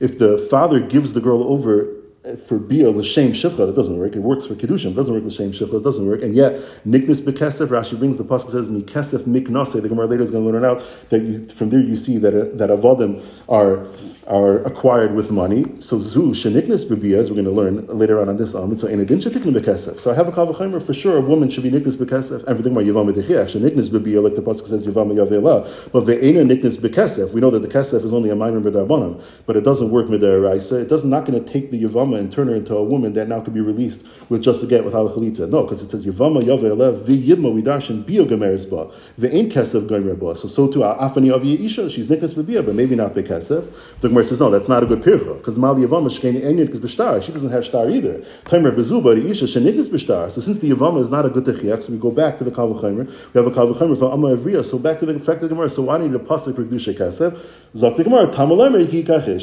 If 0.00 0.18
the 0.18 0.38
father 0.38 0.80
gives 0.80 1.12
the 1.12 1.20
girl 1.20 1.42
over 1.42 2.01
for 2.46 2.56
bia 2.56 2.88
l'shem 2.88 3.32
shivcha 3.32 3.66
that 3.66 3.74
doesn't 3.74 3.98
work. 3.98 4.14
It 4.14 4.20
works 4.20 4.46
for 4.46 4.54
kedushin, 4.54 4.92
it 4.92 4.94
doesn't 4.94 5.12
work 5.12 5.24
l'shem 5.24 5.50
shivcha, 5.50 5.80
it 5.80 5.82
doesn't 5.82 6.06
work. 6.06 6.22
And 6.22 6.36
yet 6.36 6.52
niknis 6.86 7.20
bekesef. 7.20 7.66
Rashi 7.66 7.98
brings 7.98 8.16
the 8.16 8.22
pasuk 8.22 8.50
says 8.50 8.68
mikesef 8.68 9.24
miknase. 9.24 9.82
The 9.82 9.88
Gemara 9.88 10.06
later 10.06 10.22
is 10.22 10.30
going 10.30 10.44
to 10.44 10.52
learn 10.52 10.64
out 10.64 10.80
that 11.08 11.20
you, 11.22 11.48
from 11.48 11.70
there 11.70 11.80
you 11.80 11.96
see 11.96 12.18
that 12.18 12.32
uh, 12.32 12.56
that 12.56 12.70
avodim 12.70 13.24
are 13.48 13.84
are 14.28 14.62
acquired 14.62 15.16
with 15.16 15.32
money. 15.32 15.64
So 15.80 15.98
zu 15.98 16.30
sheniknis 16.30 16.88
bebia, 16.88 17.16
as 17.16 17.28
we're 17.28 17.42
going 17.42 17.46
to 17.46 17.50
learn 17.50 17.86
later 17.88 18.20
on 18.20 18.28
on 18.28 18.36
this 18.36 18.54
amid. 18.54 18.78
So 18.78 18.86
in 18.86 19.00
addition 19.00 19.32
to 19.32 19.40
bekesef. 19.40 19.98
So 19.98 20.12
I 20.12 20.14
have 20.14 20.28
a 20.28 20.32
kavachimer 20.32 20.80
for 20.80 20.92
sure. 20.92 21.16
A 21.16 21.20
woman 21.20 21.50
should 21.50 21.64
be 21.64 21.72
niknis 21.72 21.96
bekesef. 21.96 22.44
And 22.44 22.56
for 22.56 22.62
the 22.62 22.68
Gemara 22.70 22.84
yavam 22.84 23.12
bedechiach 23.12 23.56
sheniknis 23.56 23.88
bebia 23.88 24.22
like 24.22 24.36
the 24.36 24.42
pasuk 24.42 24.68
says 24.68 24.86
yavam 24.86 25.12
yavela. 25.12 25.90
But 25.90 26.04
ve'ena 26.04 26.48
niknis 26.48 26.76
bekesef. 26.76 27.34
We 27.34 27.40
know 27.40 27.50
that 27.50 27.62
the 27.62 27.68
kesef 27.68 28.04
is 28.04 28.12
only 28.12 28.30
a 28.30 28.36
minor 28.36 28.60
b'darbanan, 28.60 29.20
but 29.44 29.56
it 29.56 29.64
doesn't 29.64 29.90
work 29.90 30.06
midaraisa. 30.06 30.82
It 30.82 30.88
doesn't 30.88 31.10
not 31.10 31.26
going 31.26 31.44
to 31.44 31.52
take 31.52 31.72
the 31.72 31.82
yavam 31.82 32.11
Yavama 32.12 32.18
and 32.18 32.32
turn 32.32 32.48
her 32.48 32.54
into 32.54 32.76
a 32.76 32.82
woman 32.82 33.12
that 33.14 33.28
now 33.28 33.40
could 33.40 33.54
be 33.54 33.60
released 33.60 34.06
with 34.28 34.42
just 34.42 34.62
a 34.62 34.66
get 34.66 34.84
without 34.84 35.06
a 35.06 35.10
chalitza. 35.10 35.48
No, 35.48 35.62
because 35.62 35.82
it 35.82 35.90
says 35.90 36.06
Yavama 36.06 36.40
Yavela 36.42 36.96
v'yidma 36.96 37.52
we 37.52 37.62
darshan 37.62 38.06
bio 38.06 38.24
gemeres 38.24 38.68
ba 38.68 38.92
ve'ain 39.18 39.50
kesef 39.50 39.88
gomer. 39.88 40.34
So 40.34 40.48
so 40.48 40.70
too 40.70 40.80
afani 40.80 41.32
of 41.32 41.44
isha 41.44 41.88
she's 41.88 42.08
niknas 42.08 42.34
b'bia, 42.34 42.64
but 42.64 42.74
maybe 42.74 42.94
not 42.94 43.14
bekesef. 43.14 44.00
The 44.00 44.08
Gemara 44.08 44.24
says 44.24 44.40
no, 44.40 44.50
that's 44.50 44.68
not 44.68 44.82
a 44.82 44.86
good 44.86 45.00
pircha 45.02 45.38
because 45.38 45.58
Mali 45.58 45.82
Yavama 45.82 46.08
shkeni 46.08 46.42
enyan 46.42 46.66
because 46.66 46.80
b'shtar 46.80 47.22
she 47.22 47.32
doesn't 47.32 47.50
have 47.50 47.64
shtar 47.64 47.88
either. 47.88 48.22
Timer 48.44 48.72
bezuba 48.72 49.16
isha 49.16 49.44
sheniknas 49.44 49.88
b'shtar. 49.88 50.30
So 50.30 50.40
since 50.40 50.58
the 50.58 50.70
Yavama 50.70 51.00
is 51.00 51.10
not 51.10 51.26
a 51.26 51.30
good 51.30 51.44
techiach, 51.44 51.82
so 51.82 51.92
we 51.92 51.98
go 51.98 52.10
back 52.10 52.38
to 52.38 52.44
the 52.44 52.50
kavachimer. 52.50 53.06
We 53.32 53.42
have 53.42 53.46
a 53.46 53.50
kavachimer 53.50 53.98
for 53.98 54.12
Amma 54.12 54.36
Evriya. 54.36 54.64
So 54.64 54.78
back 54.78 54.98
to 55.00 55.06
the 55.06 55.18
fact 55.18 55.42
of 55.42 55.48
Gemara. 55.48 55.70
So 55.70 55.82
why 55.82 55.98
need 55.98 56.14
a 56.14 56.18
pasuk 56.18 56.56
for 56.56 56.64
kedusha 56.64 56.94
kesef? 56.94 57.38
Zok 57.74 58.02
Gemara 58.02 58.26
tamalemer. 58.28 58.82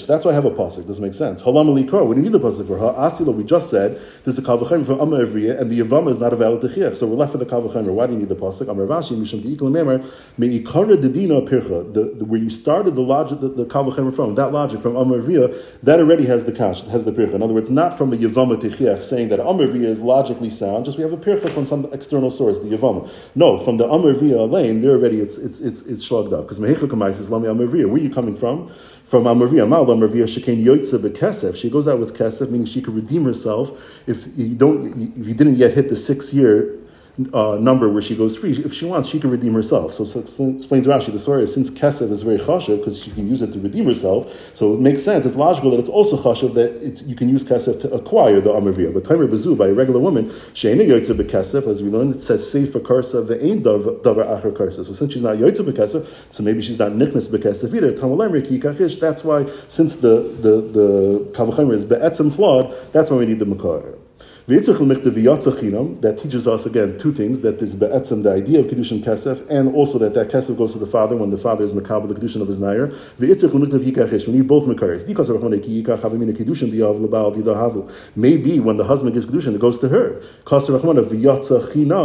That's 0.08 0.26
why 0.26 0.32
I 0.32 0.34
have 0.34 0.46
a 0.46 0.52
pasuk. 0.52 0.88
Doesn't 0.88 1.04
make 1.04 1.14
sense. 1.14 1.42
Halam 1.44 1.68
alikar. 1.68 2.06
We 2.06 2.16
need 2.16 2.32
the 2.32 2.40
pasuk 2.40 2.59
for 2.66 2.78
her. 2.78 2.94
Asila, 2.94 3.34
we 3.34 3.44
just 3.44 3.70
said 3.70 4.00
there's 4.24 4.38
a 4.38 4.42
kavachemer 4.42 4.86
for 4.86 5.01
Amma 5.01 5.20
Evriya, 5.25 5.60
and 5.60 5.72
the 5.72 5.80
Yavama 5.80 6.10
is 6.10 6.20
not 6.20 6.34
a 6.34 6.36
valid 6.36 6.62
techiach. 6.62 6.96
So 6.96 7.08
we're 7.08 7.16
left 7.16 7.34
with 7.34 7.48
the 7.48 7.56
kavachemer. 7.56 7.94
Why 7.94 8.08
do 8.08 8.13
you 8.13 8.20
need 8.20 8.30
the 8.30 8.36
pasuk? 8.36 8.68
Amar 8.68 8.86
Rashi 8.86 9.18
mishum 9.18 9.42
deikol 9.42 9.72
memer 9.72 10.06
meikara 10.38 10.96
dedina 10.96 11.48
pircha. 11.48 12.22
Where 12.28 12.39
you 12.39 12.50
started 12.50 12.96
the 12.96 13.01
logic, 13.01 13.39
the, 13.39 13.50
the 13.50 13.66
kavachemer 13.66 14.16
from 14.16 14.36
that 14.36 14.51
logic 14.51 14.82
from 14.82 14.96
Amma 14.96 15.18
Evriya, 15.18 15.56
that 15.84 16.00
already 16.00 16.25
has 16.25 16.46
the 16.46 16.51
kash, 16.51 16.84
has 16.84 17.06
the 17.06 17.12
pircha. 17.12 17.34
In 17.36 17.44
other 17.44 17.54
words, 17.54 17.70
not 17.70 17.98
from 17.98 18.10
the 18.10 18.18
Yavama 18.18 18.56
techiach 18.58 19.04
saying 19.04 19.30
that 19.30 19.39
Amma 19.39 19.68
Evriya 19.68 19.86
is 19.86 20.01
logically 20.01 20.50
sound. 20.50 20.86
Just 20.86 20.98
we 20.98 21.04
have 21.04 21.13
a 21.13 21.18
pircha 21.18 21.50
from 21.50 21.66
some 21.66 21.88
external 21.92 22.30
source, 22.30 22.60
the 22.60 22.78
Yavama. 22.78 23.10
No, 23.36 23.58
from 23.58 23.78
the 23.78 23.86
Amma 23.86 24.13
Evriya 24.13 24.50
lane, 24.50 24.82
there 24.82 24.92
already 24.92 25.20
it's 25.20 25.38
it's 25.38 25.60
it's 25.60 25.82
it's 25.84 26.08
shlogged 26.08 26.34
up 26.34 26.46
because 26.46 26.60
mehecha 26.60 26.88
kamais 26.88 27.20
is 27.20 27.30
lami 27.30 27.48
Amma 27.48 27.66
Evriya. 27.66 27.86
Where 27.86 28.01
are 28.01 28.04
you 28.04 28.10
coming 28.10 28.36
from? 28.36 28.72
From 29.10 29.24
Amavia. 29.24 29.68
Mal 29.68 29.86
Amavia 29.88 30.25
Shekain 30.25 30.63
Yoitza 30.63 31.00
Bekesef. 31.00 31.56
She 31.56 31.70
goes 31.70 31.88
out 31.88 31.98
with 31.98 32.16
Kesef, 32.16 32.51
meaning 32.51 32.68
she 32.68 32.80
could 32.80 32.94
redeem 32.94 33.25
herself 33.25 33.72
if 34.08 34.28
you 34.38 34.56
don't 34.56 34.86
if 35.18 35.28
you 35.28 35.34
didn't 35.34 35.56
yet 35.56 35.74
hit 35.74 35.89
the 35.89 35.96
six 35.96 36.32
year 36.32 36.75
uh, 37.34 37.58
number 37.60 37.90
where 37.90 38.02
she 38.02 38.16
goes 38.16 38.38
free. 38.38 38.52
If 38.52 38.74
she 38.74 38.86
wants, 38.86 39.10
she 39.10 39.20
can 39.20 39.30
redeem 39.30 39.54
herself. 39.54 39.94
So, 39.94 40.04
so 40.04 40.50
explains 40.50 40.88
Rashi, 40.88 41.12
the 41.12 41.20
story 41.20 41.44
is 41.44 41.54
since 41.54 41.70
kesef 41.70 42.12
is 42.12 42.22
very 42.24 42.38
chashav 42.38 42.78
because 42.78 43.02
she 43.02 43.12
can 43.12 43.28
use 43.28 43.42
it 43.42 43.52
to 43.54 43.60
redeem 43.60 43.86
herself, 43.86 44.32
so 44.54 44.74
it 44.74 44.80
makes 44.80 45.04
sense. 45.04 45.26
It's 45.26 45.36
logical 45.36 45.72
that 45.72 45.80
it's 45.80 45.90
also 45.90 46.18
chashav 46.18 46.54
that 46.54 47.04
you 47.06 47.16
can 47.16 47.30
use 47.30 47.44
kesef 47.44 47.82
to 47.82 47.92
acquire 47.92 48.40
the 48.40 48.52
amavriya. 48.52 48.94
But 48.94 49.06
timer 49.06 49.28
bezu 49.28 49.58
by 49.58 49.68
a 49.68 49.74
regular 49.74 50.00
woman, 50.00 50.32
she 50.54 50.70
she'ena 50.70 50.84
yoytze 50.84 51.14
bekesef, 51.14 51.68
as 51.68 51.84
we 51.84 51.90
learned, 51.90 52.16
it 52.16 52.22
says 52.22 52.50
safe 52.50 52.72
for 52.72 52.80
karsa 52.80 53.28
the 53.28 53.44
ain 53.44 53.62
davar 53.64 54.02
acher 54.04 54.52
karsa. 54.52 54.86
So 54.86 54.94
since 54.94 55.14
she's 55.14 55.24
not 55.24 55.38
yoytze 55.38 55.62
bekesef, 55.62 56.08
so 56.32 56.44
maybe 56.44 56.62
she's 56.62 56.80
not 56.80 56.92
nichnas 56.92 57.28
bekesef 57.28 57.74
either. 57.74 57.92
That's 59.00 59.24
why 59.24 59.46
since 59.68 59.96
the 59.96 60.22
the 60.42 60.62
the 60.62 61.20
kavachimer 61.34 61.74
is 61.74 61.84
be'etzem 61.84 62.34
flawed, 62.34 62.74
that's 62.94 63.12
why 63.12 63.18
we 63.18 63.26
need 63.26 63.40
the 63.40 63.46
makar 63.46 63.96
that 64.50 66.18
teaches 66.20 66.48
us 66.48 66.65
again 66.65 66.98
two 66.98 67.12
things 67.12 67.41
that 67.41 67.50
that 67.50 67.62
is 67.65 67.75
be'etzem, 67.75 68.24
the 68.24 68.32
idea 68.32 68.60
of 68.60 68.68
Kedushin 68.68 69.03
Kesef, 69.03 69.46
and 69.50 69.74
also 69.75 69.98
that 69.98 70.13
that 70.13 70.29
Kesef 70.29 70.58
goes 70.58 70.74
to 70.74 70.79
the 70.79 70.88
father 70.88 71.15
when 71.15 71.32
the 71.32 71.38
father 71.38 71.63
is 71.63 71.72
Makabal, 71.72 72.08
the 72.08 72.13
Kedushin 72.13 72.41
of 72.41 72.48
his 72.48 72.60
Nair. 72.60 72.91
We 73.18 73.27
need 73.27 73.39
both 74.48 74.65
Makaris. 74.65 75.06
Maybe 78.15 78.60
when 78.60 78.77
the 78.77 78.84
husband 78.84 79.13
gives 79.13 79.25
Kedushin, 79.25 79.56
it 79.56 79.62
goes 79.62 79.79
to 79.79 79.89
her. 79.89 80.22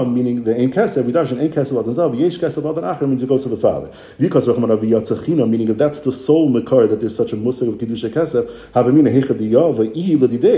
Meaning 0.04 0.44
the 0.44 0.54
Ein 0.58 0.70
Kesef, 0.72 1.04
Vidarshan 1.04 1.40
Ein 1.40 1.50
Kesef 1.50 1.78
Adan 1.80 2.18
Yesh 2.18 2.38
Kesef 2.38 2.62
Acher 2.62 3.08
means 3.08 3.22
it 3.22 3.28
goes 3.28 3.42
to 3.44 3.48
the 3.48 3.56
father. 3.56 3.90
Meaning 4.18 5.68
if 5.68 5.76
that's 5.76 6.00
the 6.00 6.12
sole 6.12 6.48
Makar 6.48 6.86
that 6.86 7.00
there's 7.00 7.16
such 7.16 7.32
a 7.32 7.36
musik 7.36 7.68
of 7.68 7.74
Kedushin 7.74 8.10
Kesef, 8.10 8.48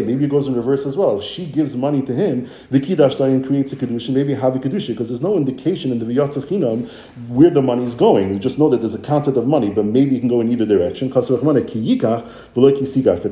maybe 0.07 0.25
it 0.25 0.31
goes 0.31 0.47
in 0.47 0.55
reverse 0.55 0.87
as 0.87 0.97
well. 0.97 1.19
If 1.19 1.25
she 1.25 1.47
gives 1.47 1.75
money 1.76 2.02
to 2.02 2.12
him, 2.14 2.49
the 2.71 2.80
Kiddush 2.80 3.16
creates 3.16 3.73
a 3.73 3.76
Kedusha, 3.76 4.12
maybe 4.12 4.35
have 4.35 4.56
a 4.56 4.59
Kedusha, 4.59 4.88
because 4.88 5.09
there's 5.09 5.23
no 5.23 5.37
indication 5.37 5.92
in 5.92 5.99
the 5.99 6.04
V'yatzah 6.04 6.88
where 7.28 7.50
the 7.50 7.62
money 7.62 7.85
is 7.85 7.95
going. 7.95 8.33
You 8.33 8.38
just 8.38 8.59
know 8.59 8.68
that 8.71 8.78
there's 8.78 8.95
a 8.95 9.02
concept 9.02 9.37
of 9.37 9.47
money, 9.47 9.71
but 9.71 9.85
maybe 9.85 10.16
it 10.16 10.21
can 10.21 10.28
go 10.28 10.40
in 10.40 10.50
either 10.50 10.66
direction. 10.66 11.12
It's 11.14 11.28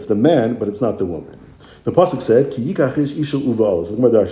the 0.06 0.14
man, 0.14 0.54
but 0.54 0.68
it's 0.68 0.80
not 0.80 0.98
the 0.98 1.06
woman. 1.06 1.38
The 1.84 1.92
pasuk 1.92 2.22
said, 2.22 2.50
"Ki 2.50 2.62
yikachish 2.62 3.12
ishel 3.12 3.44
uva 3.44 3.64
alos." 3.64 3.90
The 3.90 3.96
Gemara 3.96 4.22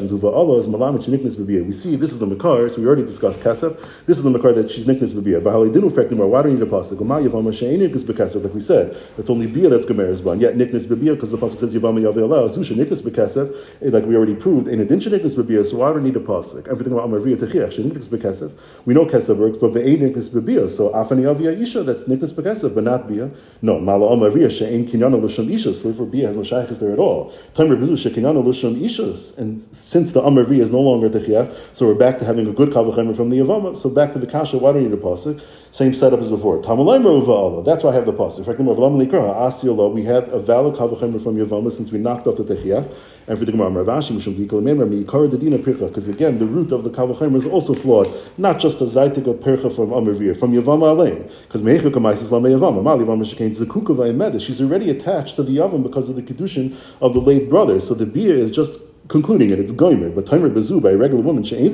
uva 0.40 0.98
sheniknis 0.98 1.36
bebiyah. 1.36 1.66
We 1.66 1.72
see 1.72 1.96
this 1.96 2.12
is 2.12 2.18
the 2.18 2.24
makar, 2.24 2.66
so 2.70 2.80
we 2.80 2.86
already 2.86 3.02
discussed 3.02 3.40
kasef. 3.40 3.78
This 4.06 4.16
is 4.16 4.24
the 4.24 4.30
makar 4.30 4.54
that 4.54 4.70
she's 4.70 4.86
niknis 4.86 5.12
bebiyah. 5.12 5.42
V'halei 5.42 5.70
dinu 5.70 5.92
fektim 5.92 6.16
Why 6.26 6.40
do 6.40 6.48
you 6.48 6.54
need 6.54 6.62
a 6.62 6.66
pasuk? 6.66 6.96
Yavama 6.96 7.52
shein 7.52 7.78
niknis. 7.78 8.42
Like 8.42 8.54
we 8.54 8.60
said, 8.60 8.96
it's 9.18 9.28
only 9.28 9.48
biyah 9.48 9.68
that's 9.68 9.84
gemara's 9.84 10.22
ban. 10.22 10.40
Yet 10.40 10.54
niknis 10.54 10.86
bebiyah 10.86 11.14
because 11.14 11.30
the 11.30 11.36
pasuk 11.36 11.58
says 11.58 11.74
yavama 11.74 12.00
yavel 12.00 12.26
zusha 12.48 12.74
niknis 12.74 13.02
bekasef. 13.02 13.54
Eh, 13.82 13.90
like 13.90 14.06
we 14.06 14.16
already 14.16 14.34
proved, 14.34 14.66
in 14.66 14.80
addition 14.80 15.12
niknis 15.12 15.36
bebiyah. 15.36 15.66
So 15.66 15.76
why 15.76 15.92
do 15.92 15.98
we 15.98 16.04
need 16.04 16.16
a 16.16 16.20
pasuk? 16.20 16.68
Everything 16.68 16.94
about 16.94 17.10
amariya 17.10 17.36
techiach 17.36 17.78
sheniknis 17.78 18.08
bekasef. 18.08 18.50
We 18.86 18.94
know 18.94 19.04
kasef 19.04 19.36
works, 19.36 19.58
but 19.58 19.72
ve'ein 19.72 19.98
niknis 19.98 20.30
bebiyah. 20.30 20.70
So 20.70 20.88
afani 20.92 21.30
avia 21.30 21.52
isha 21.52 21.82
that's 21.82 22.04
niknis 22.04 22.32
bekasef, 22.32 22.74
but 22.74 22.84
not 22.84 23.08
biyah. 23.08 23.36
No, 23.60 23.78
mala 23.78 24.06
amariya 24.06 24.46
shein 24.46 24.88
kinyana 24.88 25.22
l'sham 25.22 25.52
isha. 25.52 25.74
So 25.74 25.92
for 25.92 26.06
biyah 26.06 26.28
has 26.28 26.36
no 26.38 26.62
there 26.72 26.94
at 26.94 26.98
all. 26.98 27.30
And 29.38 29.60
since 29.60 30.12
the 30.12 30.22
Amr 30.22 30.52
is 30.52 30.70
no 30.70 30.80
longer 30.80 31.08
Techiach, 31.08 31.74
so 31.74 31.86
we're 31.86 31.94
back 31.94 32.18
to 32.18 32.24
having 32.24 32.46
a 32.48 32.52
good 32.52 32.70
Kavachemer 32.70 33.16
from 33.16 33.30
the 33.30 33.38
Yavama. 33.38 33.76
So 33.76 33.90
back 33.90 34.12
to 34.12 34.18
the 34.18 34.26
Kasha, 34.26 34.58
why 34.58 34.72
do 34.72 34.80
you 34.80 34.88
need 34.88 34.94
a 34.94 35.00
Pasuk? 35.00 35.40
Same 35.70 35.92
setup 35.92 36.20
as 36.20 36.30
before. 36.30 36.60
That's 36.62 36.76
why 36.76 37.90
I 37.90 37.94
have 37.94 38.06
the 38.06 38.12
Pasuk. 38.12 39.94
We 39.94 40.04
have 40.04 40.32
a 40.32 40.40
valid 40.40 40.76
Kavachemer 40.76 41.22
from 41.22 41.36
Yavama 41.36 41.72
since 41.72 41.92
we 41.92 41.98
knocked 41.98 42.26
off 42.26 42.36
the 42.36 42.44
Techiach. 42.44 42.94
And 43.28 43.38
for 43.38 43.44
the 43.44 43.52
Gemara, 43.52 43.84
because 45.88 46.08
again, 46.08 46.38
the 46.38 46.46
root 46.46 46.72
of 46.72 46.82
the 46.82 46.90
Kavachemer 46.90 47.36
is 47.36 47.46
also 47.46 47.72
flawed. 47.72 48.08
Not 48.36 48.58
just 48.58 48.80
a 48.80 48.84
of 48.84 49.40
Percha 49.40 49.70
from 49.70 49.92
Amr 49.92 50.34
from 50.34 50.52
Yavama 50.52 50.96
Alein. 50.96 51.30
Because 51.42 51.62
is 51.62 51.84
She's 54.42 54.60
already 54.60 54.90
attached 54.90 55.36
to 55.36 55.42
the 55.42 55.56
Yavam 55.56 55.82
because 55.82 56.10
of 56.10 56.16
the 56.16 56.22
Kedushin 56.22 56.74
of 57.00 57.14
the 57.14 57.20
brothers. 57.40 57.86
So 57.86 57.94
the 57.94 58.06
beer 58.06 58.34
is 58.34 58.50
just 58.50 58.80
concluding 59.08 59.50
it. 59.50 59.58
It's 59.58 59.72
goimer. 59.72 60.14
But 60.14 60.26
timer 60.26 60.48
bezu 60.48 60.82
by 60.82 60.90
a 60.90 60.96
regular 60.96 61.22
woman, 61.22 61.42
she 61.42 61.56
ain't 61.56 61.72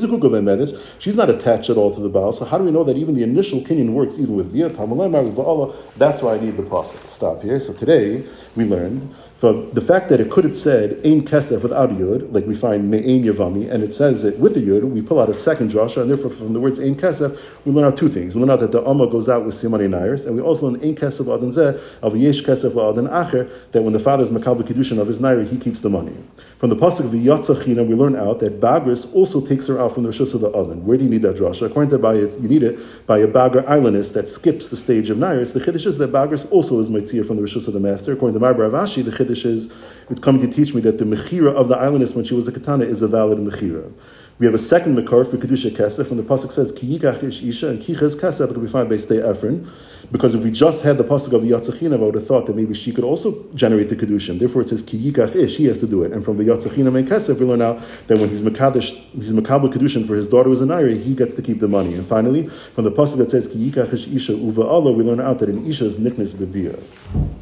She's 0.98 1.16
not 1.16 1.30
attached 1.30 1.70
at 1.70 1.76
all 1.76 1.92
to 1.92 2.00
the 2.00 2.08
baal. 2.08 2.32
So 2.32 2.44
how 2.44 2.58
do 2.58 2.64
we 2.64 2.70
know 2.70 2.84
that 2.84 2.96
even 2.96 3.14
the 3.14 3.22
initial 3.22 3.60
kinyan 3.60 3.92
works 3.92 4.18
even 4.18 4.36
with 4.36 4.52
Via 4.52 4.68
bia? 4.68 5.72
That's 5.96 6.22
why 6.22 6.34
I 6.34 6.40
need 6.40 6.56
the 6.56 6.62
process. 6.62 7.12
Stop 7.12 7.42
here. 7.42 7.58
So 7.60 7.72
today 7.72 8.24
we 8.56 8.64
learned 8.64 9.14
from 9.38 9.70
the 9.70 9.80
fact 9.80 10.08
that 10.08 10.18
it 10.18 10.32
could 10.32 10.42
have 10.42 10.56
said 10.56 10.98
Ein 11.06 11.22
Kesef 11.22 11.62
without 11.62 11.92
a 11.92 11.94
Yud, 11.94 12.32
like 12.32 12.44
we 12.44 12.56
find 12.56 12.90
Me'ain 12.90 13.22
Yavami, 13.22 13.70
and 13.70 13.84
it 13.84 13.92
says 13.92 14.24
it 14.24 14.36
with 14.40 14.56
a 14.56 14.60
Yud, 14.60 14.82
we 14.82 15.00
pull 15.00 15.20
out 15.20 15.28
a 15.28 15.34
second 15.34 15.70
drasha, 15.70 16.02
and 16.02 16.10
therefore 16.10 16.30
from 16.30 16.54
the 16.54 16.60
words 16.60 16.80
Ein 16.80 16.96
Kesef, 16.96 17.40
we 17.64 17.70
learn 17.70 17.84
out 17.84 17.96
two 17.96 18.08
things. 18.08 18.34
We 18.34 18.40
learn 18.40 18.50
out 18.50 18.58
that 18.58 18.72
the 18.72 18.82
Amma 18.84 19.06
goes 19.06 19.28
out 19.28 19.44
with 19.44 19.54
Simani 19.54 19.88
Nairs, 19.88 20.26
and 20.26 20.34
we 20.34 20.42
also 20.42 20.66
learn 20.66 20.82
Ein 20.82 20.96
Kesef 20.96 21.32
Adan 21.32 21.50
Zeh, 21.50 21.80
of 22.02 22.16
Yesh 22.16 22.42
Kesef 22.42 22.72
Adan 22.72 23.06
Acher, 23.06 23.48
that 23.70 23.82
when 23.82 23.92
the 23.92 24.00
father 24.00 24.24
is 24.24 24.30
Makal 24.30 24.60
Kiddushin 24.60 24.98
of 24.98 25.06
his 25.06 25.20
Nair, 25.20 25.40
he 25.44 25.56
keeps 25.56 25.78
the 25.78 25.88
money. 25.88 26.16
From 26.58 26.70
the 26.70 26.76
Pasuk 26.76 27.04
of 27.04 27.14
Yatzachina, 27.24 27.86
we 27.86 27.94
learn 27.94 28.16
out 28.16 28.40
that 28.40 28.60
Bagris 28.60 29.14
also 29.14 29.44
takes 29.44 29.66
her 29.66 29.78
out 29.80 29.92
from 29.92 30.02
the 30.04 30.08
Rishus 30.08 30.34
of 30.34 30.40
the 30.40 30.48
Adan. 30.50 30.84
Where 30.84 30.96
do 30.96 31.04
you 31.04 31.10
need 31.10 31.22
that 31.22 31.36
drasha? 31.36 31.66
According 31.66 31.90
to 31.90 31.98
Abaye, 31.98 32.40
you 32.42 32.48
need 32.48 32.62
it 32.62 32.78
by 33.06 33.18
a 33.18 33.26
Bagar 33.26 33.62
islandist 33.64 34.14
that 34.14 34.28
skips 34.28 34.68
the 34.68 34.76
stage 34.76 35.10
of 35.10 35.18
Nairs. 35.18 35.52
The 35.52 35.60
Chiddush 35.60 35.86
is 35.86 35.98
that 35.98 36.12
Bagris 36.12 36.50
also 36.50 36.80
is 36.80 36.88
Mitzir 36.88 37.26
from 37.26 37.36
the 37.36 37.42
Rishus 37.42 37.68
of 37.68 37.74
the 37.74 37.80
Master. 37.80 38.12
According 38.12 38.34
to 38.34 38.40
Mar 38.40 38.54
bar 38.54 38.68
Rav 38.68 38.88
Ashi, 38.88 39.04
the 39.04 39.10
Chiddush 39.10 39.44
is 39.44 39.72
it's 40.10 40.20
coming 40.20 40.40
to 40.40 40.48
teach 40.48 40.74
me 40.74 40.80
that 40.82 40.98
the 40.98 41.04
mechira 41.04 41.52
of 41.52 41.68
the 41.68 41.76
islandess 41.76 42.14
when 42.14 42.24
she 42.24 42.34
was 42.34 42.48
a 42.48 42.52
katana 42.52 42.84
is 42.84 43.02
a 43.02 43.08
valid 43.08 43.38
mechira. 43.38 43.92
We 44.38 44.46
have 44.46 44.54
a 44.54 44.58
second 44.58 44.94
makar 44.94 45.24
for 45.24 45.36
kedusha 45.36 45.72
kesef, 45.72 46.10
and 46.10 46.18
the 46.20 46.22
pasuk 46.22 46.52
says 46.52 46.70
ki 46.70 46.94
ish 46.94 47.42
isha 47.42 47.70
and 47.70 47.80
kiches 47.80 48.14
kesef. 48.16 48.48
It'll 48.48 48.62
be 48.62 48.68
found 48.68 48.88
by 48.88 48.96
stay 48.96 49.16
Ephron, 49.16 49.68
because 50.12 50.36
if 50.36 50.44
we 50.44 50.52
just 50.52 50.84
had 50.84 50.96
the 50.96 51.02
pasuk 51.02 51.32
of 51.32 51.42
yatzachina, 51.42 51.94
I 51.94 51.96
would 51.96 52.14
have 52.14 52.24
thought 52.24 52.46
that 52.46 52.54
maybe 52.54 52.72
she 52.72 52.92
could 52.92 53.02
also 53.02 53.44
generate 53.54 53.88
the 53.88 53.96
kedusha. 53.96 54.38
Therefore, 54.38 54.62
it 54.62 54.68
says 54.68 54.84
ki 54.84 55.08
ish. 55.08 55.56
He 55.56 55.64
has 55.64 55.80
to 55.80 55.88
do 55.88 56.04
it, 56.04 56.12
and 56.12 56.24
from 56.24 56.36
the 56.36 56.44
yatzachina 56.44 56.96
and 56.96 57.08
kesef, 57.08 57.40
we 57.40 57.46
learn 57.46 57.60
out 57.60 57.80
that 58.06 58.18
when 58.18 58.28
he's 58.28 58.42
makadosh, 58.42 58.92
he's 59.16 59.32
makabel 59.32 59.72
kedushin 59.74 60.06
for 60.06 60.14
his 60.14 60.28
daughter 60.28 60.48
was 60.48 60.60
an 60.60 60.70
ira, 60.70 60.92
he 60.92 61.16
gets 61.16 61.34
to 61.34 61.42
keep 61.42 61.58
the 61.58 61.66
money. 61.66 61.94
And 61.94 62.06
finally, 62.06 62.46
from 62.46 62.84
the 62.84 62.92
pasuk 62.92 63.16
that 63.16 63.32
says 63.32 63.48
ki 63.48 63.72
ish 63.76 64.06
isha 64.06 64.34
uva 64.34 64.62
Allah, 64.62 64.92
we 64.92 65.02
learn 65.02 65.20
out 65.20 65.40
that 65.40 65.48
an 65.48 65.66
isha 65.66 65.84
is 65.84 65.96
niknes. 65.96 67.37